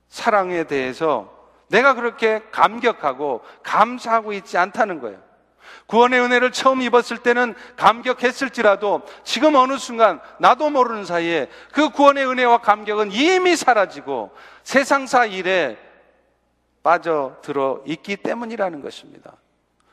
사랑에 0.10 0.64
대해서 0.66 1.34
내가 1.68 1.94
그렇게 1.94 2.42
감격하고 2.52 3.42
감사하고 3.64 4.34
있지 4.34 4.58
않다는 4.58 5.02
거예요. 5.02 5.28
구원의 5.88 6.20
은혜를 6.22 6.52
처음 6.52 6.82
입었을 6.82 7.18
때는 7.18 7.56
감격했을지라도 7.76 9.02
지금 9.24 9.56
어느 9.56 9.78
순간 9.78 10.20
나도 10.40 10.70
모르는 10.70 11.06
사이에 11.06 11.50
그 11.72 11.90
구원의 11.90 12.28
은혜와 12.28 12.60
감격은 12.60 13.12
이미 13.12 13.56
사라지고 13.56 14.32
세상사 14.64 15.26
일에 15.26 15.78
빠져들어 16.84 17.84
있기 17.86 18.18
때문이라는 18.18 18.82
것입니다. 18.82 19.34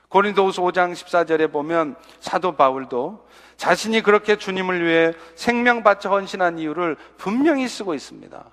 고린도후서 0.09 0.63
5장 0.63 0.93
14절에 0.93 1.51
보면 1.51 1.97
사도 2.21 2.53
바울도 2.53 3.27
자신이 3.57 4.01
그렇게 4.03 4.37
주님을 4.37 4.85
위해 4.85 5.13
생명 5.35 5.83
바쳐 5.83 6.09
헌신한 6.09 6.59
이유를 6.61 6.97
분명히 7.17 7.67
쓰고 7.67 7.95
있습니다. 7.95 8.45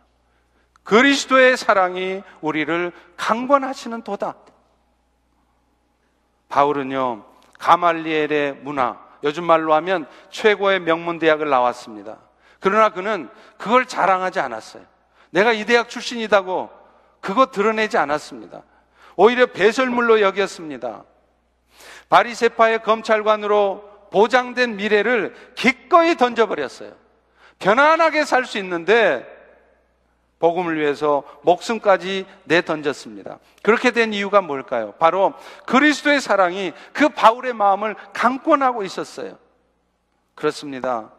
그리스도의 0.92 1.56
사랑이 1.56 2.22
우리를 2.42 2.92
강권하시는 3.16 4.02
도다. 4.02 4.36
바울은요, 6.50 7.24
가말리엘의 7.60 8.56
문화, 8.56 9.00
요즘 9.24 9.46
말로 9.46 9.74
하면 9.76 10.06
최고의 10.32 10.82
명문 10.82 11.18
대학을 11.18 11.50
나왔습니다. 11.50 12.18
그러나 12.60 12.90
그는 12.90 13.30
그걸 13.58 13.86
자랑하지 13.86 14.42
않았어요. 14.42 14.84
내가 15.30 15.54
이 15.54 15.64
대학 15.64 15.88
출신이다고 15.88 16.70
그거 17.22 17.52
드러내지 17.52 17.98
않았습니다. 17.98 18.62
오히려 19.16 19.46
배설물로 19.46 20.20
여겼습니다. 20.20 21.06
바리세파의 22.10 22.84
검찰관으로 22.84 24.10
보장된 24.12 24.76
미래를 24.76 25.54
기꺼이 25.56 26.18
던져버렸어요. 26.18 26.92
편안하게 27.60 28.26
살 28.26 28.44
수 28.44 28.58
있는데 28.58 29.41
복음을 30.42 30.78
위해서 30.78 31.24
목숨까지 31.44 32.26
내던졌습니다. 32.44 33.40
그렇게 33.62 33.92
된 33.92 34.12
이유가 34.12 34.42
뭘까요? 34.42 34.94
바로 35.00 35.34
그리스도의 35.68 36.20
사랑이 36.20 36.74
그 36.92 37.08
바울의 37.10 37.54
마음을 37.54 37.96
강권하고 38.12 38.84
있었어요. 38.84 39.38
그렇습니다. 40.36 41.12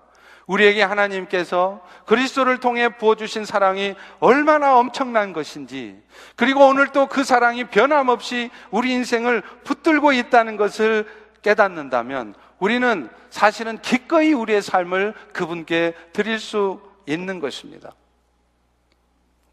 우리에게 0.46 0.82
하나님께서 0.82 1.80
그리스도를 2.04 2.58
통해 2.58 2.88
부어주신 2.88 3.44
사랑이 3.44 3.94
얼마나 4.18 4.76
엄청난 4.76 5.32
것인지, 5.32 6.02
그리고 6.34 6.66
오늘 6.66 6.88
또 6.88 7.06
그 7.06 7.22
사랑이 7.22 7.64
변함없이 7.64 8.50
우리 8.70 8.92
인생을 8.92 9.42
붙들고 9.62 10.12
있다는 10.12 10.56
것을 10.56 11.06
깨닫는다면, 11.42 12.34
우리는 12.58 13.08
사실은 13.30 13.78
기꺼이 13.78 14.32
우리의 14.32 14.62
삶을 14.62 15.14
그분께 15.32 15.94
드릴 16.12 16.38
수 16.40 16.80
있는 17.06 17.38
것입니다. 17.38 17.92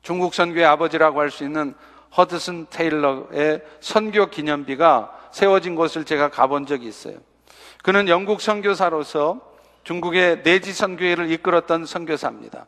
중국 0.10 0.34
선교의 0.34 0.66
아버지라고 0.66 1.22
할 1.22 1.30
수 1.30 1.44
있는 1.44 1.76
허드슨 2.18 2.66
테일러의 2.72 3.62
선교 3.80 4.26
기념비가 4.26 5.16
세워진 5.30 5.76
곳을 5.76 6.04
제가 6.04 6.30
가본 6.30 6.66
적이 6.66 6.88
있어요. 6.88 7.20
그는 7.84 8.08
영국 8.08 8.42
선교사로서 8.42 9.40
중국의 9.84 10.42
내지 10.42 10.74
선교회를 10.74 11.30
이끌었던 11.30 11.86
선교사입니다. 11.86 12.66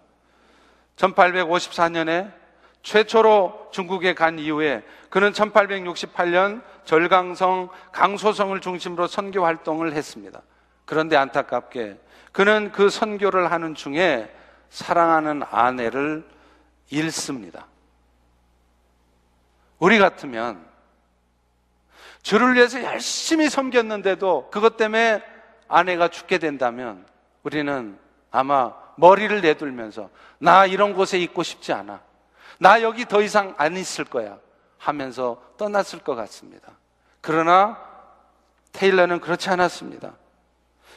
1854년에 0.97 2.31
최초로 2.83 3.69
중국에 3.71 4.13
간 4.13 4.37
이후에 4.37 4.83
그는 5.09 5.31
1868년 5.31 6.61
절강성 6.85 7.69
강소성을 7.91 8.61
중심으로 8.61 9.07
선교 9.07 9.43
활동을 9.43 9.93
했습니다. 9.93 10.43
그런데 10.85 11.15
안타깝게 11.15 11.97
그는 12.33 12.71
그 12.71 12.91
선교를 12.91 13.51
하는 13.51 13.73
중에 13.73 14.31
사랑하는 14.69 15.41
아내를 15.49 16.23
잃습니다. 16.91 17.65
우리 19.79 19.97
같으면 19.97 20.63
주를 22.21 22.53
위해서 22.53 22.83
열심히 22.83 23.49
섬겼는데도 23.49 24.49
그것 24.51 24.77
때문에 24.77 25.23
아내가 25.67 26.07
죽게 26.07 26.37
된다면 26.37 27.05
우리는 27.43 27.97
아마 28.29 28.73
머리를 28.95 29.41
내둘면서 29.41 30.09
나 30.37 30.65
이런 30.65 30.93
곳에 30.93 31.17
있고 31.19 31.41
싶지 31.41 31.73
않아. 31.73 32.01
나 32.59 32.81
여기 32.83 33.05
더 33.05 33.21
이상 33.21 33.55
안 33.57 33.75
있을 33.75 34.05
거야. 34.05 34.37
하면서 34.77 35.41
떠났을 35.57 35.99
것 35.99 36.15
같습니다. 36.15 36.71
그러나 37.21 37.79
테일러는 38.71 39.19
그렇지 39.19 39.49
않았습니다. 39.49 40.13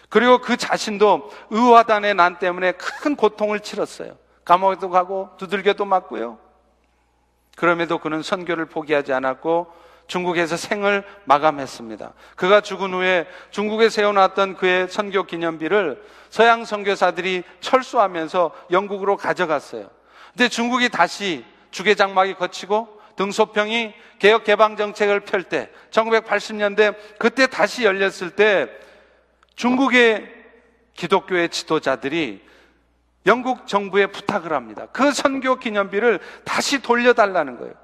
그리고 0.09 0.41
그 0.41 0.57
자신도 0.57 1.31
의화단의 1.51 2.15
난 2.15 2.39
때문에 2.39 2.73
큰 2.73 3.17
고통을 3.17 3.61
치렀어요. 3.61 4.17
감옥에도 4.45 4.91
가고 4.91 5.31
두들겨도 5.39 5.85
맞고요. 5.85 6.39
그럼에도 7.57 7.99
그는 7.99 8.23
선교를 8.23 8.67
포기하지 8.67 9.13
않았고 9.13 9.73
중국에서 10.07 10.57
생을 10.57 11.05
마감했습니다. 11.25 12.13
그가 12.37 12.61
죽은 12.61 12.93
후에 12.93 13.27
중국에 13.51 13.89
세워놨던 13.89 14.57
그의 14.57 14.89
선교 14.89 15.23
기념비를 15.23 16.03
서양 16.29 16.65
선교사들이 16.65 17.43
철수하면서 17.61 18.51
영국으로 18.71 19.17
가져갔어요. 19.17 19.89
근데 20.33 20.49
중국이 20.49 20.89
다시 20.89 21.45
주계장막이 21.71 22.35
거치고 22.35 23.01
등소평이 23.17 23.95
개혁 24.19 24.45
개방 24.45 24.77
정책을 24.77 25.21
펼 25.21 25.45
때 25.45 25.71
1980년대 25.91 26.97
그때 27.19 27.47
다시 27.47 27.85
열렸을 27.85 28.31
때 28.31 28.69
중국의 29.55 30.33
기독교의 30.95 31.49
지도자들이 31.49 32.43
영국 33.27 33.67
정부에 33.67 34.07
부탁을 34.07 34.53
합니다. 34.53 34.87
그 34.93 35.13
선교 35.13 35.57
기념비를 35.57 36.21
다시 36.45 36.83
돌려달라는 36.83 37.59
거예요. 37.59 37.75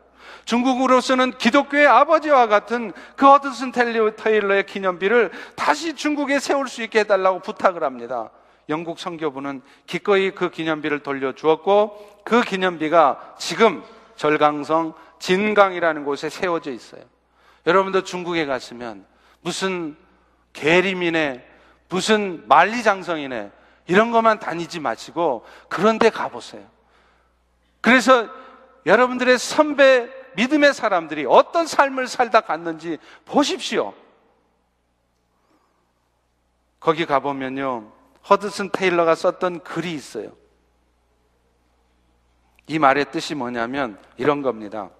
중국으로서는 0.45 1.33
기독교의 1.39 1.87
아버지와 1.87 2.47
같은 2.47 2.93
그 3.17 3.27
허드슨 3.27 3.73
테일러의 3.73 4.67
기념비를 4.67 5.31
다시 5.55 5.95
중국에 5.95 6.39
세울 6.39 6.69
수 6.69 6.83
있게 6.83 7.01
해달라고 7.01 7.41
부탁을 7.41 7.85
합니다. 7.85 8.31
영국 8.69 8.99
선교부는 8.99 9.63
기꺼이 9.87 10.31
그 10.31 10.51
기념비를 10.51 11.01
돌려주었고 11.01 12.23
그 12.25 12.43
기념비가 12.43 13.35
지금 13.39 13.83
절강성 14.17 14.95
진강이라는 15.19 16.05
곳에 16.05 16.29
세워져 16.29 16.71
있어요. 16.71 17.03
여러분도 17.67 18.05
중국에 18.05 18.47
갔으면 18.47 19.05
무슨 19.43 19.97
계리민의 20.53 21.45
무슨 21.89 22.45
만리장성이네 22.47 23.51
이런 23.91 24.13
것만 24.13 24.39
다니지 24.39 24.79
마시고 24.79 25.45
그런 25.69 25.99
데 25.99 26.11
가보세요. 26.11 26.65
그래서 27.81 28.29
여러분들의 28.87 29.37
선배 29.37 30.09
믿음의 30.37 30.75
사람들이 30.75 31.27
어떤 31.29 31.67
삶을 31.67 32.07
살다 32.07 32.43
갔는지 32.43 32.99
보십시오. 33.25 33.93
거기 36.79 37.05
가보면요. 37.05 37.91
허드슨 38.29 38.71
테일러가 38.71 39.17
썼던 39.17 39.65
글이 39.65 39.93
있어요. 39.93 40.37
이 42.69 42.79
말의 42.79 43.07
뜻이 43.11 43.35
뭐냐면 43.35 43.99
이런 44.17 44.41
겁니다. 44.41 44.91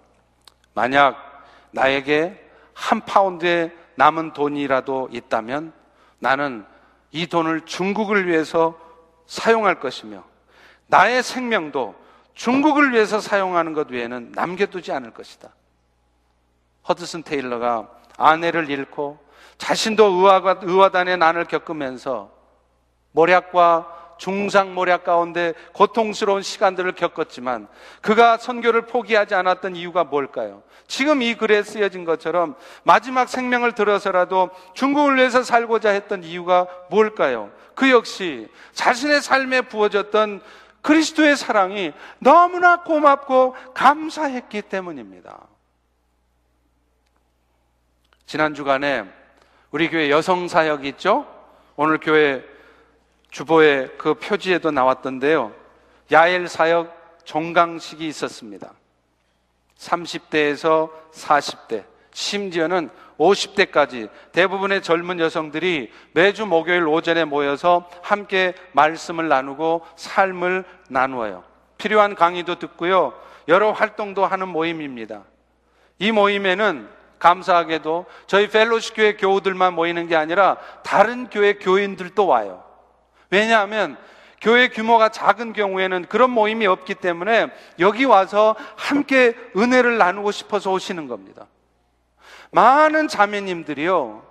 만약 0.73 1.45
나에게 1.71 2.45
한 2.73 2.99
파운드의 2.99 3.73
남은 3.95 4.33
돈이라도 4.33 5.07
있다면 5.13 5.71
나는 6.19 6.65
이 7.11 7.27
돈을 7.27 7.61
중국을 7.61 8.27
위해서 8.27 8.80
사용할 9.31 9.79
것이며 9.79 10.25
나의 10.87 11.23
생명도 11.23 11.95
중국을 12.33 12.91
위해서 12.91 13.21
사용하는 13.21 13.71
것 13.71 13.89
외에는 13.89 14.33
남겨두지 14.35 14.91
않을 14.91 15.11
것이다. 15.11 15.49
허드슨 16.89 17.23
테일러가 17.23 17.89
아내를 18.17 18.69
잃고 18.69 19.23
자신도 19.57 20.03
의화, 20.03 20.59
의화단의 20.61 21.17
난을 21.17 21.45
겪으면서 21.45 22.29
모략과 23.13 24.00
중상 24.21 24.75
모략 24.75 25.03
가운데 25.03 25.55
고통스러운 25.73 26.43
시간들을 26.43 26.91
겪었지만 26.91 27.67
그가 28.01 28.37
선교를 28.37 28.85
포기하지 28.85 29.33
않았던 29.33 29.75
이유가 29.75 30.03
뭘까요? 30.03 30.61
지금 30.85 31.23
이 31.23 31.33
글에 31.33 31.63
쓰여진 31.63 32.05
것처럼 32.05 32.53
마지막 32.83 33.27
생명을 33.27 33.71
들어서라도 33.71 34.51
중국을 34.75 35.15
위해서 35.15 35.41
살고자 35.41 35.89
했던 35.89 36.23
이유가 36.23 36.67
뭘까요? 36.91 37.49
그 37.73 37.89
역시 37.89 38.47
자신의 38.73 39.23
삶에 39.23 39.61
부어졌던 39.61 40.41
그리스도의 40.83 41.35
사랑이 41.35 41.91
너무나 42.19 42.83
고맙고 42.83 43.55
감사했기 43.73 44.61
때문입니다. 44.61 45.47
지난 48.27 48.53
주간에 48.53 49.03
우리 49.71 49.89
교회 49.89 50.11
여성 50.11 50.47
사역 50.47 50.85
있죠? 50.85 51.25
오늘 51.75 51.97
교회 51.97 52.50
주보의 53.31 53.91
그 53.97 54.13
표지에도 54.13 54.71
나왔던데요. 54.71 55.53
야엘 56.11 56.47
사역 56.47 57.21
종강식이 57.23 58.07
있었습니다. 58.07 58.73
30대에서 59.77 60.91
40대, 61.13 61.85
심지어는 62.11 62.89
50대까지 63.17 64.09
대부분의 64.31 64.81
젊은 64.83 65.19
여성들이 65.19 65.91
매주 66.13 66.45
목요일 66.45 66.87
오전에 66.87 67.25
모여서 67.25 67.89
함께 68.01 68.53
말씀을 68.73 69.27
나누고 69.27 69.85
삶을 69.95 70.65
나누어요. 70.89 71.43
필요한 71.77 72.15
강의도 72.15 72.59
듣고요. 72.59 73.13
여러 73.47 73.71
활동도 73.71 74.25
하는 74.25 74.49
모임입니다. 74.49 75.23
이 75.99 76.11
모임에는 76.11 76.87
감사하게도 77.19 78.05
저희 78.25 78.47
펠로시 78.49 78.93
교회 78.93 79.15
교우들만 79.15 79.73
모이는 79.73 80.07
게 80.07 80.15
아니라 80.15 80.57
다른 80.83 81.29
교회 81.29 81.53
교인들도 81.53 82.25
와요. 82.25 82.63
왜냐하면 83.31 83.97
교회 84.41 84.67
규모가 84.67 85.09
작은 85.09 85.53
경우에는 85.53 86.05
그런 86.05 86.29
모임이 86.31 86.67
없기 86.67 86.95
때문에 86.95 87.47
여기 87.79 88.05
와서 88.05 88.55
함께 88.75 89.35
은혜를 89.55 89.97
나누고 89.97 90.31
싶어서 90.31 90.71
오시는 90.71 91.07
겁니다. 91.07 91.47
많은 92.51 93.07
자매님들이요. 93.07 94.23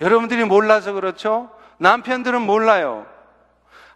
여러분들이 0.00 0.44
몰라서 0.44 0.92
그렇죠? 0.92 1.50
남편들은 1.78 2.42
몰라요. 2.42 3.06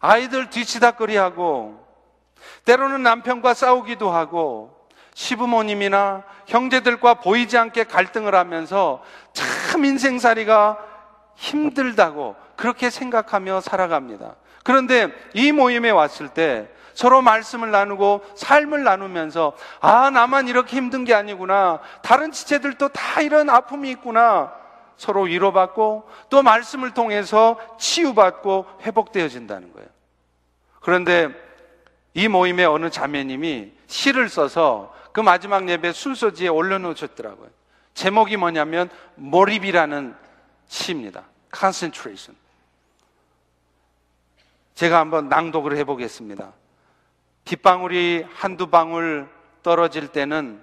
아이들 0.01 0.51
뒤치다거리 0.51 1.16
하고, 1.16 1.85
때로는 2.64 3.03
남편과 3.03 3.55
싸우기도 3.55 4.11
하고, 4.11 4.76
시부모님이나 5.14 6.24
형제들과 6.47 7.14
보이지 7.14 7.57
않게 7.57 7.85
갈등을 7.85 8.35
하면서 8.35 9.03
참 9.33 9.85
인생살이가 9.85 10.91
힘들다고 11.43 12.36
그렇게 12.55 12.88
생각하며 12.88 13.61
살아갑니다. 13.61 14.36
그런데 14.62 15.09
이 15.34 15.51
모임에 15.51 15.90
왔을 15.90 16.28
때 16.28 16.68
서로 16.95 17.20
말씀을 17.20 17.72
나누고 17.72 18.22
삶을 18.36 18.84
나누면서 18.84 19.55
아, 19.80 20.11
나만 20.11 20.47
이렇게 20.47 20.76
힘든 20.76 21.05
게 21.05 21.14
아니구나. 21.14 21.80
다른 22.03 22.30
지체들도 22.30 22.90
다 22.90 23.20
이런 23.22 23.51
아픔이 23.51 23.90
있구나. 23.90 24.53
서로 24.97 25.22
위로받고 25.22 26.09
또 26.30 26.43
말씀을 26.43 26.93
통해서 26.93 27.59
치유받고 27.76 28.66
회복되어진다는 28.82 29.72
거예요. 29.72 29.88
그런데 30.80 31.28
이 32.14 32.28
모임에 32.28 32.64
어느 32.64 32.88
자매님이 32.88 33.72
시를 33.88 34.28
써서 34.28 34.95
그 35.11 35.20
마지막 35.20 35.68
예배 35.68 35.93
순서지에 35.93 36.49
올려놓으셨더라고요. 36.49 37.49
제목이 37.95 38.36
뭐냐면 38.36 38.90
몰입이라는 39.16 40.14
시입니다. 40.68 41.24
Concentration. 41.55 42.37
제가 44.75 44.99
한번 44.99 45.29
낭독을 45.29 45.77
해보겠습니다. 45.79 46.53
빗방울이 47.45 48.25
한두 48.35 48.69
방울 48.69 49.29
떨어질 49.63 50.09
때는 50.09 50.63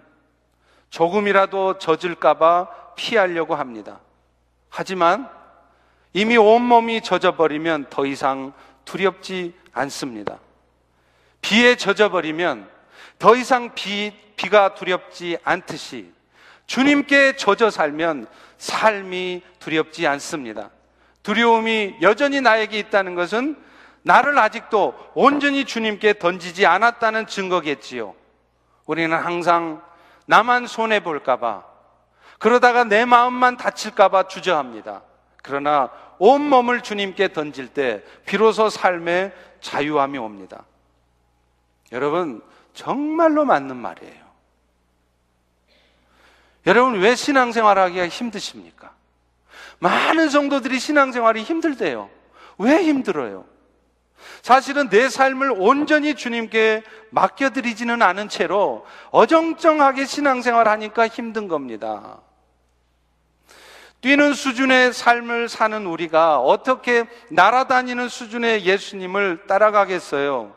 조금이라도 0.89 1.77
젖을까봐 1.77 2.93
피하려고 2.95 3.55
합니다. 3.55 3.99
하지만 4.69 5.29
이미 6.13 6.37
온몸이 6.37 7.01
젖어버리면 7.01 7.87
더 7.89 8.05
이상 8.05 8.53
두렵지 8.85 9.53
않습니다. 9.73 10.39
비에 11.41 11.75
젖어버리면 11.75 12.69
더 13.19 13.35
이상 13.35 13.75
비, 13.75 14.13
비가 14.35 14.73
두렵지 14.73 15.37
않듯이 15.43 16.11
주님께 16.65 17.35
젖어 17.35 17.69
살면 17.69 18.27
삶이 18.57 19.43
두렵지 19.59 20.07
않습니다. 20.07 20.71
두려움이 21.23 21.97
여전히 22.01 22.41
나에게 22.41 22.79
있다는 22.79 23.15
것은 23.15 23.55
나를 24.03 24.37
아직도 24.39 24.95
온전히 25.13 25.65
주님께 25.65 26.19
던지지 26.19 26.65
않았다는 26.65 27.27
증거겠지요. 27.27 28.15
우리는 28.85 29.15
항상 29.15 29.81
나만 30.25 30.67
손해볼까봐, 30.67 31.63
그러다가 32.39 32.85
내 32.85 33.05
마음만 33.05 33.57
다칠까봐 33.57 34.27
주저합니다. 34.27 35.03
그러나 35.43 35.89
온몸을 36.17 36.81
주님께 36.81 37.33
던질 37.33 37.69
때 37.69 38.03
비로소 38.25 38.69
삶의 38.69 39.33
자유함이 39.61 40.17
옵니다. 40.17 40.63
여러분, 41.91 42.41
정말로 42.73 43.45
맞는 43.45 43.75
말이에요. 43.75 44.29
여러분, 46.67 46.99
왜 46.99 47.15
신앙생활 47.15 47.77
하기가 47.77 48.07
힘드십니까? 48.07 48.93
많은 49.79 50.29
성도들이 50.29 50.79
신앙생활이 50.79 51.43
힘들대요. 51.43 52.09
왜 52.57 52.83
힘들어요? 52.83 53.45
사실은 54.41 54.89
내 54.89 55.09
삶을 55.09 55.53
온전히 55.57 56.15
주님께 56.15 56.83
맡겨드리지는 57.11 58.01
않은 58.01 58.29
채로 58.29 58.85
어정쩡하게 59.11 60.05
신앙생활 60.05 60.67
하니까 60.67 61.07
힘든 61.07 61.47
겁니다. 61.47 62.21
뛰는 64.01 64.33
수준의 64.33 64.93
삶을 64.93 65.49
사는 65.49 65.85
우리가 65.85 66.39
어떻게 66.39 67.05
날아다니는 67.31 68.07
수준의 68.07 68.65
예수님을 68.65 69.47
따라가겠어요? 69.47 70.55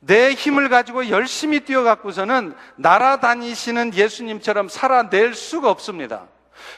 내 0.00 0.32
힘을 0.32 0.68
가지고 0.68 1.08
열심히 1.08 1.60
뛰어갖고서는 1.60 2.54
날아다니시는 2.76 3.94
예수님처럼 3.94 4.68
살아낼 4.68 5.34
수가 5.34 5.70
없습니다. 5.70 6.26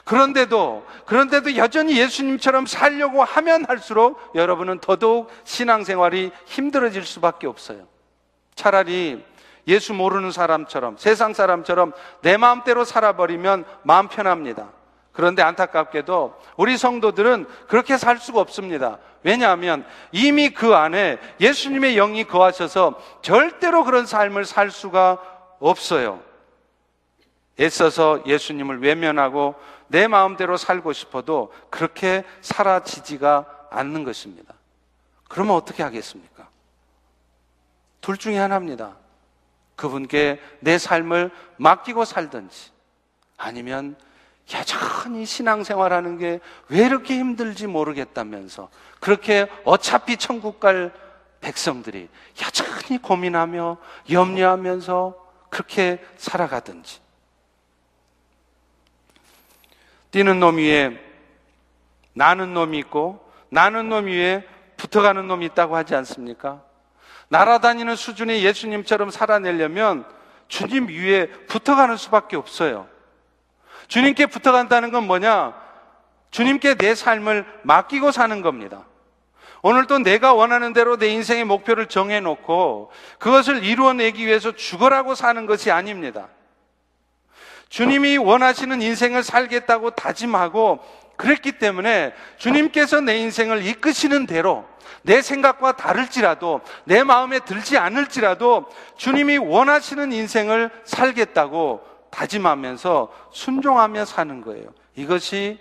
그런데도, 0.05 0.87
그런데도 1.07 1.57
여전히 1.57 1.99
예수님처럼 1.99 2.67
살려고 2.67 3.23
하면 3.25 3.65
할수록 3.67 4.19
여러분은 4.35 4.79
더더욱 4.81 5.31
신앙생활이 5.45 6.33
힘들어질 6.47 7.05
수밖에 7.05 7.47
없어요. 7.47 7.87
차라리 8.55 9.25
예수 9.67 9.93
모르는 9.95 10.33
사람처럼, 10.33 10.97
세상 10.99 11.35
사람처럼 11.35 11.93
내 12.23 12.37
마음대로 12.37 12.85
살아버리면 12.85 13.65
마음 13.83 14.09
편합니다. 14.09 14.71
그런데 15.13 15.43
안타깝게도 15.43 16.35
우리 16.57 16.77
성도들은 16.77 17.47
그렇게 17.67 17.99
살 17.99 18.19
수가 18.19 18.41
없습니다. 18.41 18.99
왜냐하면 19.25 19.85
이미 20.13 20.51
그 20.51 20.75
안에 20.75 21.19
예수님의 21.41 21.97
영이 21.97 22.25
거하셔서 22.25 23.01
절대로 23.21 23.85
그런 23.85 24.07
삶을 24.07 24.45
살 24.45 24.71
수가 24.71 25.19
없어요. 25.59 26.23
애써서 27.61 28.23
예수님을 28.27 28.81
외면하고 28.81 29.57
내 29.89 30.07
마음대로 30.07 30.57
살고 30.57 30.93
싶어도 30.93 31.53
그렇게 31.71 32.25
사라지지가 32.41 33.69
않는 33.71 34.05
것입니다. 34.05 34.55
그러면 35.29 35.57
어떻게 35.57 35.83
하겠습니까? 35.83 36.49
둘 38.01 38.17
중에 38.17 38.39
하나입니다. 38.39 38.97
그분께 39.77 40.41
내 40.61 40.79
삶을 40.79 41.31
맡기고 41.57 42.05
살든지 42.05 42.71
아니면 43.37 43.97
여전히 44.55 45.27
신앙생활 45.27 45.93
하는 45.93 46.19
게 46.19 46.41
왜 46.69 46.85
이렇게 46.85 47.19
힘들지 47.19 47.67
모르겠다면서 47.67 48.69
그렇게 49.01 49.49
어차피 49.65 50.17
천국 50.17 50.61
갈 50.61 50.93
백성들이 51.41 52.09
여전히 52.43 52.99
고민하며 53.01 53.79
염려하면서 54.11 55.29
그렇게 55.51 56.05
살아가든지 56.17 57.01
뛰는 60.11 60.41
놈 60.41 60.57
위에 60.57 60.99
나는 62.15 62.55
놈이 62.55 62.79
있고 62.79 63.25
나는 63.51 63.89
놈 63.89 64.07
위에 64.07 64.47
붙어가는 64.77 65.27
놈이 65.27 65.47
있다고 65.47 65.77
하지 65.77 65.95
않습니까? 65.95 66.63
날아다니는 67.29 67.97
수준의 67.97 68.45
예수님처럼 68.45 69.11
살아내려면 69.11 70.05
주님 70.49 70.89
위에 70.89 71.27
붙어가는 71.47 71.97
수밖에 71.97 72.37
없어요. 72.37 72.89
주님께 73.89 74.27
붙어간다는 74.27 74.91
건 74.91 75.07
뭐냐? 75.07 75.55
주님께 76.31 76.75
내 76.75 76.95
삶을 76.95 77.45
맡기고 77.63 78.13
사는 78.13 78.43
겁니다. 78.43 78.85
오늘도 79.63 80.01
내가 80.01 80.35
원하는 80.35 80.73
대로 80.73 80.97
내 80.97 81.09
인생의 81.09 81.45
목표를 81.45 81.87
정해놓고 81.87 82.91
그것을 83.19 83.65
이루어내기 83.65 84.25
위해서 84.27 84.53
죽어라고 84.53 85.15
사는 85.15 85.47
것이 85.47 85.71
아닙니다. 85.71 86.29
주님이 87.69 88.17
원하시는 88.17 88.81
인생을 88.81 89.23
살겠다고 89.23 89.91
다짐하고 89.91 90.81
그랬기 91.17 91.53
때문에 91.53 92.15
주님께서 92.39 93.01
내 93.01 93.19
인생을 93.19 93.67
이끄시는 93.67 94.27
대로 94.27 94.65
내 95.03 95.21
생각과 95.21 95.77
다를지라도 95.77 96.61
내 96.85 97.03
마음에 97.03 97.41
들지 97.41 97.77
않을지라도 97.77 98.67
주님이 98.97 99.39
원하시는 99.39 100.13
인생을 100.13 100.71
살겠다고 100.85 101.87
다짐하면서 102.11 103.13
순종하며 103.33 104.05
사는 104.05 104.41
거예요. 104.41 104.69
이것이 104.95 105.59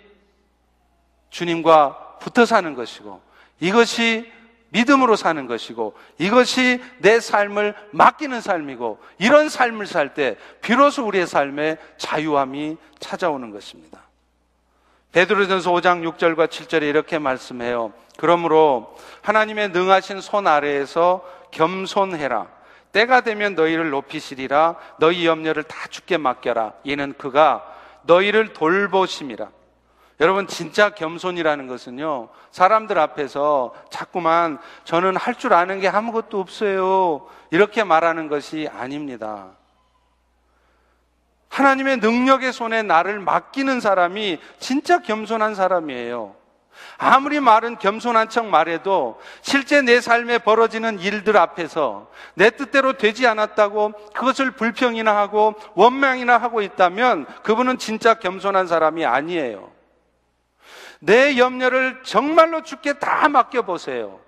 주님과 1.29 2.17
붙어 2.19 2.45
사는 2.45 2.73
것이고 2.73 3.21
이것이 3.59 4.31
믿음으로 4.69 5.15
사는 5.15 5.47
것이고 5.47 5.95
이것이 6.17 6.81
내 6.99 7.19
삶을 7.19 7.73
맡기는 7.91 8.41
삶이고 8.41 8.99
이런 9.17 9.49
삶을 9.49 9.87
살 9.87 10.13
때 10.13 10.37
비로소 10.61 11.05
우리의 11.05 11.27
삶에 11.27 11.77
자유함이 11.97 12.77
찾아오는 12.99 13.51
것입니다. 13.51 14.01
베드로전서 15.11 15.71
5장 15.71 16.07
6절과 16.17 16.47
7절에 16.47 16.83
이렇게 16.83 17.17
말씀해요. 17.17 17.93
그러므로 18.17 18.97
하나님의 19.21 19.69
능하신 19.69 20.21
손 20.21 20.47
아래에서 20.47 21.23
겸손해라. 21.51 22.47
때가 22.91 23.21
되면 23.21 23.55
너희를 23.55 23.89
높이시리라. 23.89 24.75
너희 24.99 25.25
염려를 25.25 25.63
다 25.63 25.87
죽게 25.89 26.17
맡겨라. 26.17 26.73
이는 26.83 27.13
그가 27.17 27.63
너희를 28.03 28.53
돌보심이라. 28.53 29.49
여러분 30.19 30.47
진짜 30.47 30.89
겸손이라는 30.89 31.67
것은요. 31.67 32.29
사람들 32.51 32.97
앞에서 32.97 33.73
자꾸만 33.91 34.57
저는 34.83 35.15
할 35.15 35.35
줄 35.35 35.53
아는 35.53 35.79
게 35.79 35.87
아무것도 35.87 36.39
없어요. 36.39 37.27
이렇게 37.51 37.83
말하는 37.83 38.27
것이 38.27 38.67
아닙니다. 38.73 39.49
하나님의 41.49 41.97
능력의 41.97 42.51
손에 42.51 42.81
나를 42.81 43.19
맡기는 43.19 43.79
사람이 43.79 44.39
진짜 44.59 44.99
겸손한 45.01 45.53
사람이에요. 45.55 46.35
아무리 46.97 47.39
말은 47.39 47.77
겸손한 47.77 48.29
척 48.29 48.47
말해도 48.47 49.19
실제 49.41 49.81
내 49.81 50.01
삶에 50.01 50.39
벌어지는 50.39 50.99
일들 50.99 51.37
앞에서 51.37 52.09
내 52.33 52.49
뜻대로 52.51 52.93
되지 52.93 53.25
않았다고 53.27 53.93
그것을 54.13 54.51
불평이나 54.51 55.15
하고 55.15 55.55
원망이나 55.75 56.37
하고 56.37 56.61
있다면 56.61 57.25
그분은 57.43 57.77
진짜 57.77 58.15
겸손한 58.15 58.67
사람이 58.67 59.05
아니에요. 59.05 59.76
내 60.99 61.37
염려를 61.37 62.01
정말로 62.03 62.63
주께 62.63 62.93
다 62.93 63.29
맡겨보세요. 63.29 64.19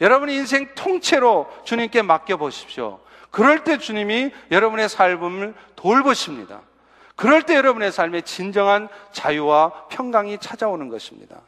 여러분 0.00 0.30
인생 0.30 0.74
통째로 0.74 1.50
주님께 1.64 2.02
맡겨보십시오. 2.02 3.00
그럴 3.30 3.64
때 3.64 3.78
주님이 3.78 4.32
여러분의 4.50 4.88
삶을 4.88 5.54
돌보십니다. 5.76 6.62
그럴 7.16 7.42
때 7.42 7.54
여러분의 7.54 7.92
삶에 7.92 8.22
진정한 8.22 8.88
자유와 9.12 9.88
평강이 9.88 10.38
찾아오는 10.38 10.88
것입니다. 10.88 11.40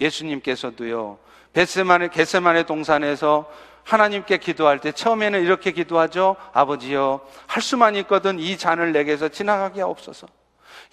예수님께서도요, 0.00 1.18
베세만의 1.52 2.10
게세만의 2.10 2.66
동산에서 2.66 3.50
하나님께 3.84 4.38
기도할 4.38 4.80
때 4.80 4.92
처음에는 4.92 5.42
이렇게 5.42 5.70
기도하죠. 5.70 6.36
아버지요, 6.52 7.20
할 7.46 7.62
수만 7.62 7.94
있거든 7.96 8.38
이 8.38 8.58
잔을 8.58 8.92
내게서 8.92 9.28
지나가게 9.28 9.80
하옵소서. 9.80 10.26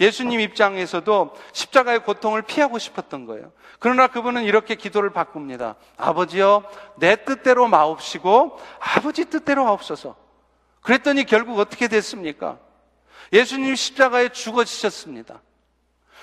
예수님 0.01 0.39
입장에서도 0.39 1.33
십자가의 1.53 2.03
고통을 2.03 2.41
피하고 2.41 2.79
싶었던 2.79 3.25
거예요. 3.25 3.53
그러나 3.79 4.07
그분은 4.07 4.43
이렇게 4.43 4.75
기도를 4.75 5.11
바꿉니다. 5.11 5.75
아버지요, 5.95 6.63
내 6.97 7.23
뜻대로 7.23 7.67
마옵시고 7.67 8.59
아버지 8.79 9.25
뜻대로 9.25 9.65
하옵소서. 9.65 10.15
그랬더니 10.81 11.23
결국 11.23 11.59
어떻게 11.59 11.87
됐습니까? 11.87 12.57
예수님 13.31 13.75
십자가에 13.75 14.29
죽어지셨습니다. 14.29 15.41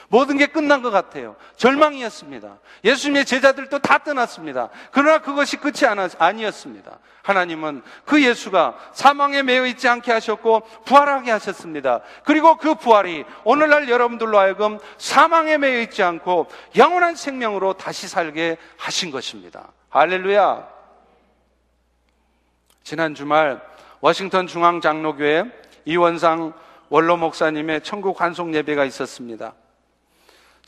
모든 0.09 0.39
게 0.39 0.47
끝난 0.47 0.83
것 0.83 0.91
같아요. 0.91 1.37
절망이었습니다. 1.57 2.59
예수님의 2.85 3.27
제자들도 3.27 3.79
다 3.81 3.99
떠났습니다. 3.99 4.71
그러나 4.91 5.19
그것이 5.19 5.59
끝이 5.59 5.87
아니었습니다. 6.19 6.99
하나님은 7.23 7.83
그 8.07 8.23
예수가 8.25 8.79
사망에 8.95 9.43
매여 9.43 9.67
있지 9.67 9.87
않게 9.87 10.11
하셨고 10.13 10.63
부활하게 10.87 11.31
하셨습니다. 11.33 12.01
그리고 12.25 12.57
그 12.57 12.75
부활이 12.75 13.25
오늘날 13.45 13.91
여러분들로 13.91 14.39
하여금 14.39 14.79
사망에 14.97 15.59
매여 15.59 15.83
있지 15.83 16.03
않고 16.03 16.47
영원한 16.77 17.15
생명으로 17.15 17.75
다시 17.75 18.09
살게 18.09 18.57
하신 18.79 19.11
것입니다. 19.11 19.69
할렐루야. 19.91 20.67
지난 22.83 23.15
주말 23.15 23.61
워싱턴 24.01 24.47
중앙 24.47 24.81
장로교회 24.81 25.45
이원상 25.85 26.55
원로 26.89 27.19
목사님의 27.19 27.83
천국 27.83 28.23
환송 28.23 28.55
예배가 28.55 28.87
있었습니다. 28.87 29.53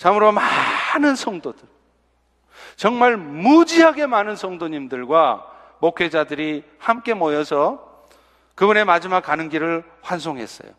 참으로 0.01 0.33
많은 0.33 1.15
성도들, 1.15 1.69
정말 2.77 3.19
무지하게 3.19 4.07
많은 4.07 4.35
성도님들과 4.35 5.47
목회자들이 5.81 6.65
함께 6.79 7.13
모여서 7.13 8.07
그분의 8.55 8.87
마지막 8.87 9.21
가는 9.21 9.51
길을 9.51 9.85
환송했어요. 10.01 10.73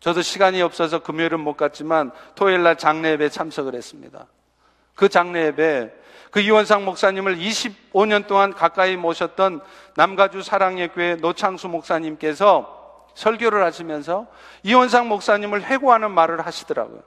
저도 0.00 0.22
시간이 0.22 0.62
없어서 0.62 1.00
금요일은 1.00 1.40
못 1.40 1.58
갔지만 1.58 2.10
토요일 2.36 2.62
날 2.62 2.78
장례 2.78 3.10
예배 3.10 3.28
참석을 3.28 3.74
했습니다. 3.74 4.28
그 4.94 5.10
장례 5.10 5.48
예배 5.48 5.92
그 6.30 6.40
이원상 6.40 6.86
목사님을 6.86 7.36
25년 7.36 8.26
동안 8.26 8.54
가까이 8.54 8.96
모셨던 8.96 9.60
남가주 9.96 10.40
사랑의 10.40 10.88
교회 10.94 11.16
노창수 11.16 11.68
목사님께서 11.68 13.10
설교를 13.14 13.62
하시면서 13.62 14.26
이원상 14.62 15.06
목사님을 15.08 15.64
회고하는 15.64 16.12
말을 16.12 16.46
하시더라고요. 16.46 17.02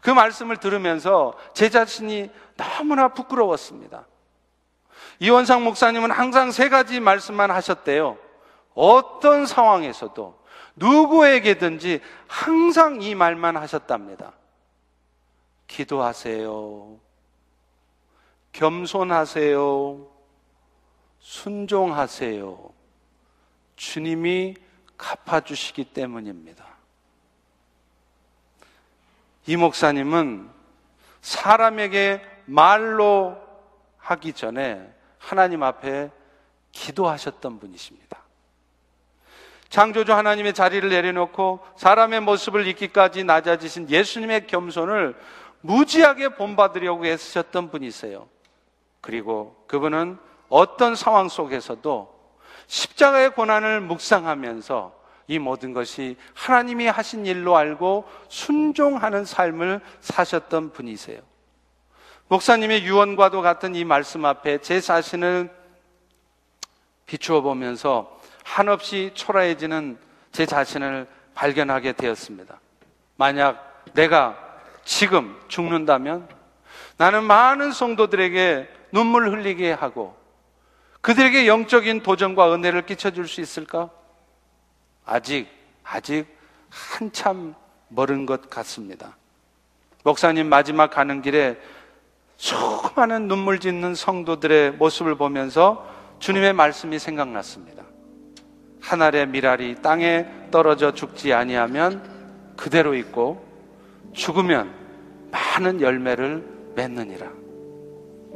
그 0.00 0.10
말씀을 0.10 0.58
들으면서 0.58 1.34
제 1.54 1.68
자신이 1.68 2.30
너무나 2.56 3.08
부끄러웠습니다. 3.08 4.06
이원상 5.18 5.64
목사님은 5.64 6.10
항상 6.10 6.50
세 6.50 6.68
가지 6.68 7.00
말씀만 7.00 7.50
하셨대요. 7.50 8.18
어떤 8.74 9.46
상황에서도 9.46 10.38
누구에게든지 10.76 12.00
항상 12.26 13.00
이 13.00 13.14
말만 13.14 13.56
하셨답니다. 13.56 14.32
기도하세요. 15.66 16.98
겸손하세요. 18.52 20.06
순종하세요. 21.18 22.70
주님이 23.76 24.54
갚아주시기 24.96 25.84
때문입니다. 25.84 26.75
이 29.46 29.56
목사님은 29.56 30.50
사람에게 31.20 32.22
말로 32.46 33.36
하기 33.98 34.32
전에 34.32 34.92
하나님 35.18 35.62
앞에 35.62 36.10
기도하셨던 36.72 37.58
분이십니다. 37.58 38.18
창조주 39.68 40.12
하나님의 40.12 40.54
자리를 40.54 40.88
내려놓고 40.88 41.60
사람의 41.76 42.20
모습을 42.20 42.66
잊기까지 42.68 43.24
낮아지신 43.24 43.90
예수님의 43.90 44.46
겸손을 44.46 45.16
무지하게 45.60 46.30
본받으려고 46.30 47.06
애쓰셨던 47.06 47.70
분이세요. 47.70 48.28
그리고 49.00 49.64
그분은 49.66 50.18
어떤 50.48 50.94
상황 50.94 51.28
속에서도 51.28 52.14
십자가의 52.68 53.30
고난을 53.30 53.80
묵상하면서 53.80 54.95
이 55.28 55.38
모든 55.38 55.72
것이 55.72 56.16
하나님이 56.34 56.86
하신 56.86 57.26
일로 57.26 57.56
알고 57.56 58.08
순종하는 58.28 59.24
삶을 59.24 59.80
사셨던 60.00 60.72
분이세요. 60.72 61.20
목사님의 62.28 62.84
유언과도 62.84 63.42
같은 63.42 63.74
이 63.74 63.84
말씀 63.84 64.24
앞에 64.24 64.58
제 64.58 64.80
자신을 64.80 65.50
비추어 67.06 67.40
보면서 67.40 68.20
한없이 68.44 69.12
초라해지는 69.14 69.98
제 70.32 70.46
자신을 70.46 71.06
발견하게 71.34 71.92
되었습니다. 71.92 72.60
만약 73.16 73.84
내가 73.94 74.36
지금 74.84 75.36
죽는다면 75.48 76.28
나는 76.96 77.24
많은 77.24 77.72
성도들에게 77.72 78.68
눈물 78.92 79.30
흘리게 79.30 79.72
하고 79.72 80.16
그들에게 81.00 81.46
영적인 81.46 82.02
도전과 82.02 82.52
은혜를 82.54 82.86
끼쳐줄 82.86 83.28
수 83.28 83.40
있을까? 83.40 83.90
아직, 85.06 85.46
아직 85.84 86.26
한참 86.68 87.54
멀은 87.88 88.26
것 88.26 88.50
같습니다. 88.50 89.16
목사님 90.02 90.48
마지막 90.48 90.90
가는 90.90 91.22
길에 91.22 91.56
수많은 92.36 93.28
눈물 93.28 93.60
짓는 93.60 93.94
성도들의 93.94 94.72
모습을 94.72 95.14
보면서 95.14 95.88
주님의 96.18 96.52
말씀이 96.52 96.98
생각났습니다. 96.98 97.82
한 98.80 99.02
알의 99.02 99.28
미랄이 99.28 99.76
땅에 99.82 100.26
떨어져 100.50 100.92
죽지 100.92 101.32
아니하면 101.32 102.54
그대로 102.56 102.94
있고 102.94 103.44
죽으면 104.12 104.72
많은 105.30 105.80
열매를 105.80 106.72
맺느니라. 106.74 107.26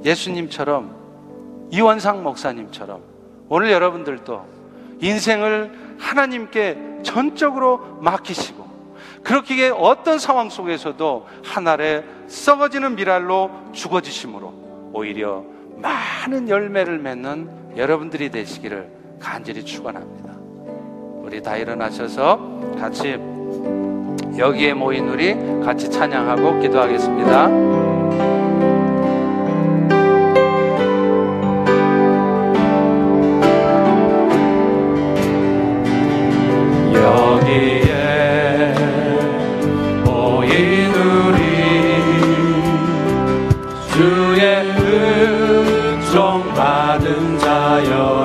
예수님처럼 0.05 1.69
이원상 1.71 2.23
목사님처럼 2.23 3.03
오늘 3.49 3.71
여러분들도 3.71 4.47
인생을 5.01 5.90
하나님께 6.01 7.01
전적으로 7.03 7.99
맡기시고 8.01 8.69
그렇게 9.23 9.69
어떤 9.69 10.19
상황 10.19 10.49
속에서도 10.49 11.27
하나의 11.45 12.05
썩어지는 12.27 12.97
미랄로 12.97 13.51
죽어지심으로 13.73 14.91
오히려 14.93 15.45
많은 15.77 16.49
열매를 16.49 16.99
맺는 16.99 17.77
여러분들이 17.77 18.31
되시기를 18.31 18.91
간절히 19.21 19.65
축원합니다. 19.65 20.31
우리 21.23 21.43
다 21.43 21.57
일어나셔서 21.57 22.75
같이 22.79 23.19
여기에 24.39 24.75
모인 24.75 25.09
우리 25.09 25.35
같이 25.63 25.91
찬양하고 25.91 26.61
기도하겠습니다. 26.61 27.90
하여 47.81 48.20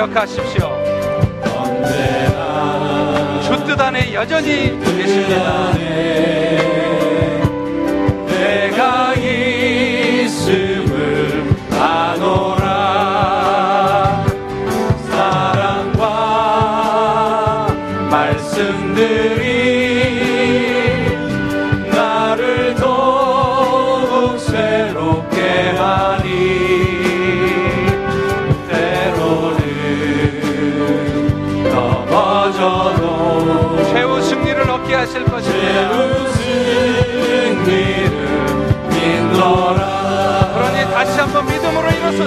기억하십시오. 0.00 0.64
언제나 1.44 3.40
주뜻 3.42 3.78
안에 3.78 4.14
여전히 4.14 4.78
계십니다. 4.80 5.72
내가 8.26 9.14
있음을 9.14 10.79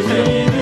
믿 0.02 0.53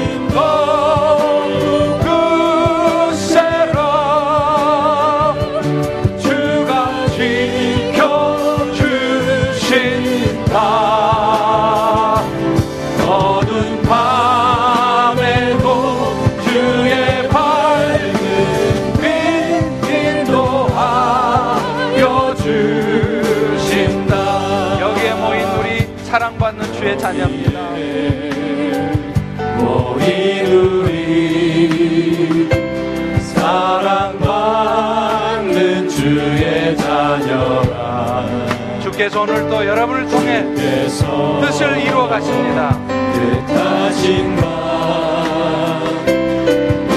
가십니다. 42.21 42.79
뜻하신 43.13 44.35
바 44.37 44.41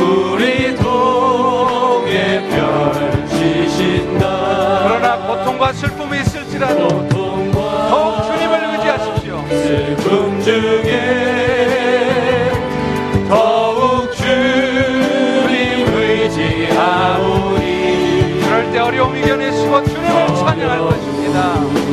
우리 0.01 0.75
동에 0.77 2.47
펼치신다 2.51 4.25
그러나 4.87 5.17
고통과 5.27 5.73
슬픔이 5.73 6.21
있을지라도 6.21 7.09
더욱 7.09 8.25
주님을 8.27 8.65
의지하십시오. 8.73 9.43
슬픔 9.49 10.41
중에 10.43 10.93
더욱 13.29 14.13
주님 14.15 15.87
의지하오니 15.97 17.63
그럴 18.43 18.71
때 18.73 18.79
어려움 18.79 19.17
이겨내시고 19.17 19.85
주님을 19.85 20.27
찬양할 20.37 20.79
것입니다. 20.81 21.84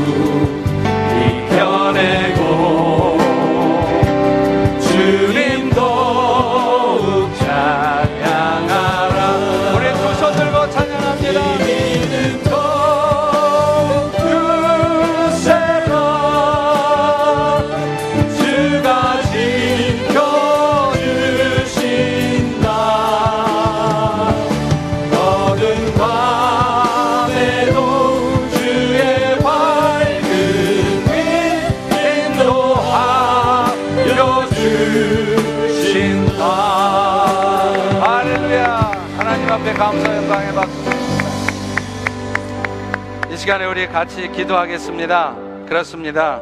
우리 43.72 43.88
같이 43.88 44.30
기도하겠습니다. 44.30 45.34
그렇습니다. 45.66 46.42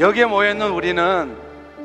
여기에 0.00 0.24
모여있는 0.24 0.72
우리는 0.72 1.36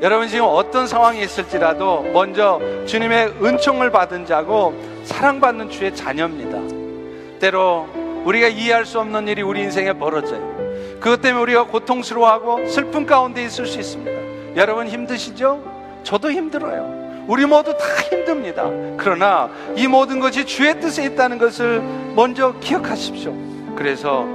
여러분 0.01 0.27
지금 0.27 0.47
어떤 0.49 0.88
상황이 0.88 1.21
있을지라도 1.21 2.09
먼저 2.11 2.59
주님의 2.88 3.36
은총을 3.39 3.91
받은 3.91 4.25
자고 4.25 4.73
사랑받는 5.03 5.69
주의 5.69 5.95
자녀입니다. 5.95 7.38
때로 7.39 7.88
우리가 8.25 8.47
이해할 8.47 8.88
수 8.88 8.99
없는 8.99 9.27
일이 9.27 9.43
우리 9.43 9.61
인생에 9.61 9.93
벌어져요. 9.93 10.97
그것 10.99 11.21
때문에 11.21 11.43
우리가 11.43 11.67
고통스러워하고 11.67 12.65
슬픔 12.67 13.05
가운데 13.05 13.43
있을 13.43 13.67
수 13.67 13.80
있습니다. 13.80 14.57
여러분 14.59 14.88
힘드시죠? 14.88 15.61
저도 16.01 16.32
힘들어요. 16.32 17.09
우리 17.30 17.45
모두 17.45 17.77
다 17.77 17.86
힘듭니다. 18.09 18.67
그러나 18.97 19.51
이 19.75 19.88
모든 19.88 20.19
것이 20.19 20.45
주의 20.45 20.80
뜻에 20.80 21.05
있다는 21.05 21.38
것을 21.38 21.80
먼저 22.15 22.55
기억하십시오. 22.59 23.36
그래서 23.75 24.25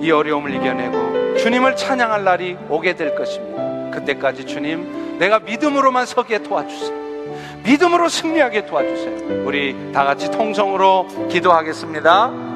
이 0.00 0.10
어려움을 0.10 0.52
이겨내고 0.52 1.36
주님을 1.36 1.76
찬양할 1.76 2.24
날이 2.24 2.56
오게 2.68 2.96
될 2.96 3.14
것입니다. 3.14 3.96
그때까지 3.96 4.46
주님, 4.46 5.18
내가 5.20 5.38
믿음으로만 5.38 6.06
서기에 6.06 6.42
도와주세요. 6.42 6.98
믿음으로 7.62 8.08
승리하게 8.08 8.66
도와주세요. 8.66 9.44
우리 9.44 9.92
다 9.92 10.04
같이 10.04 10.28
통성으로 10.28 11.28
기도하겠습니다. 11.30 12.47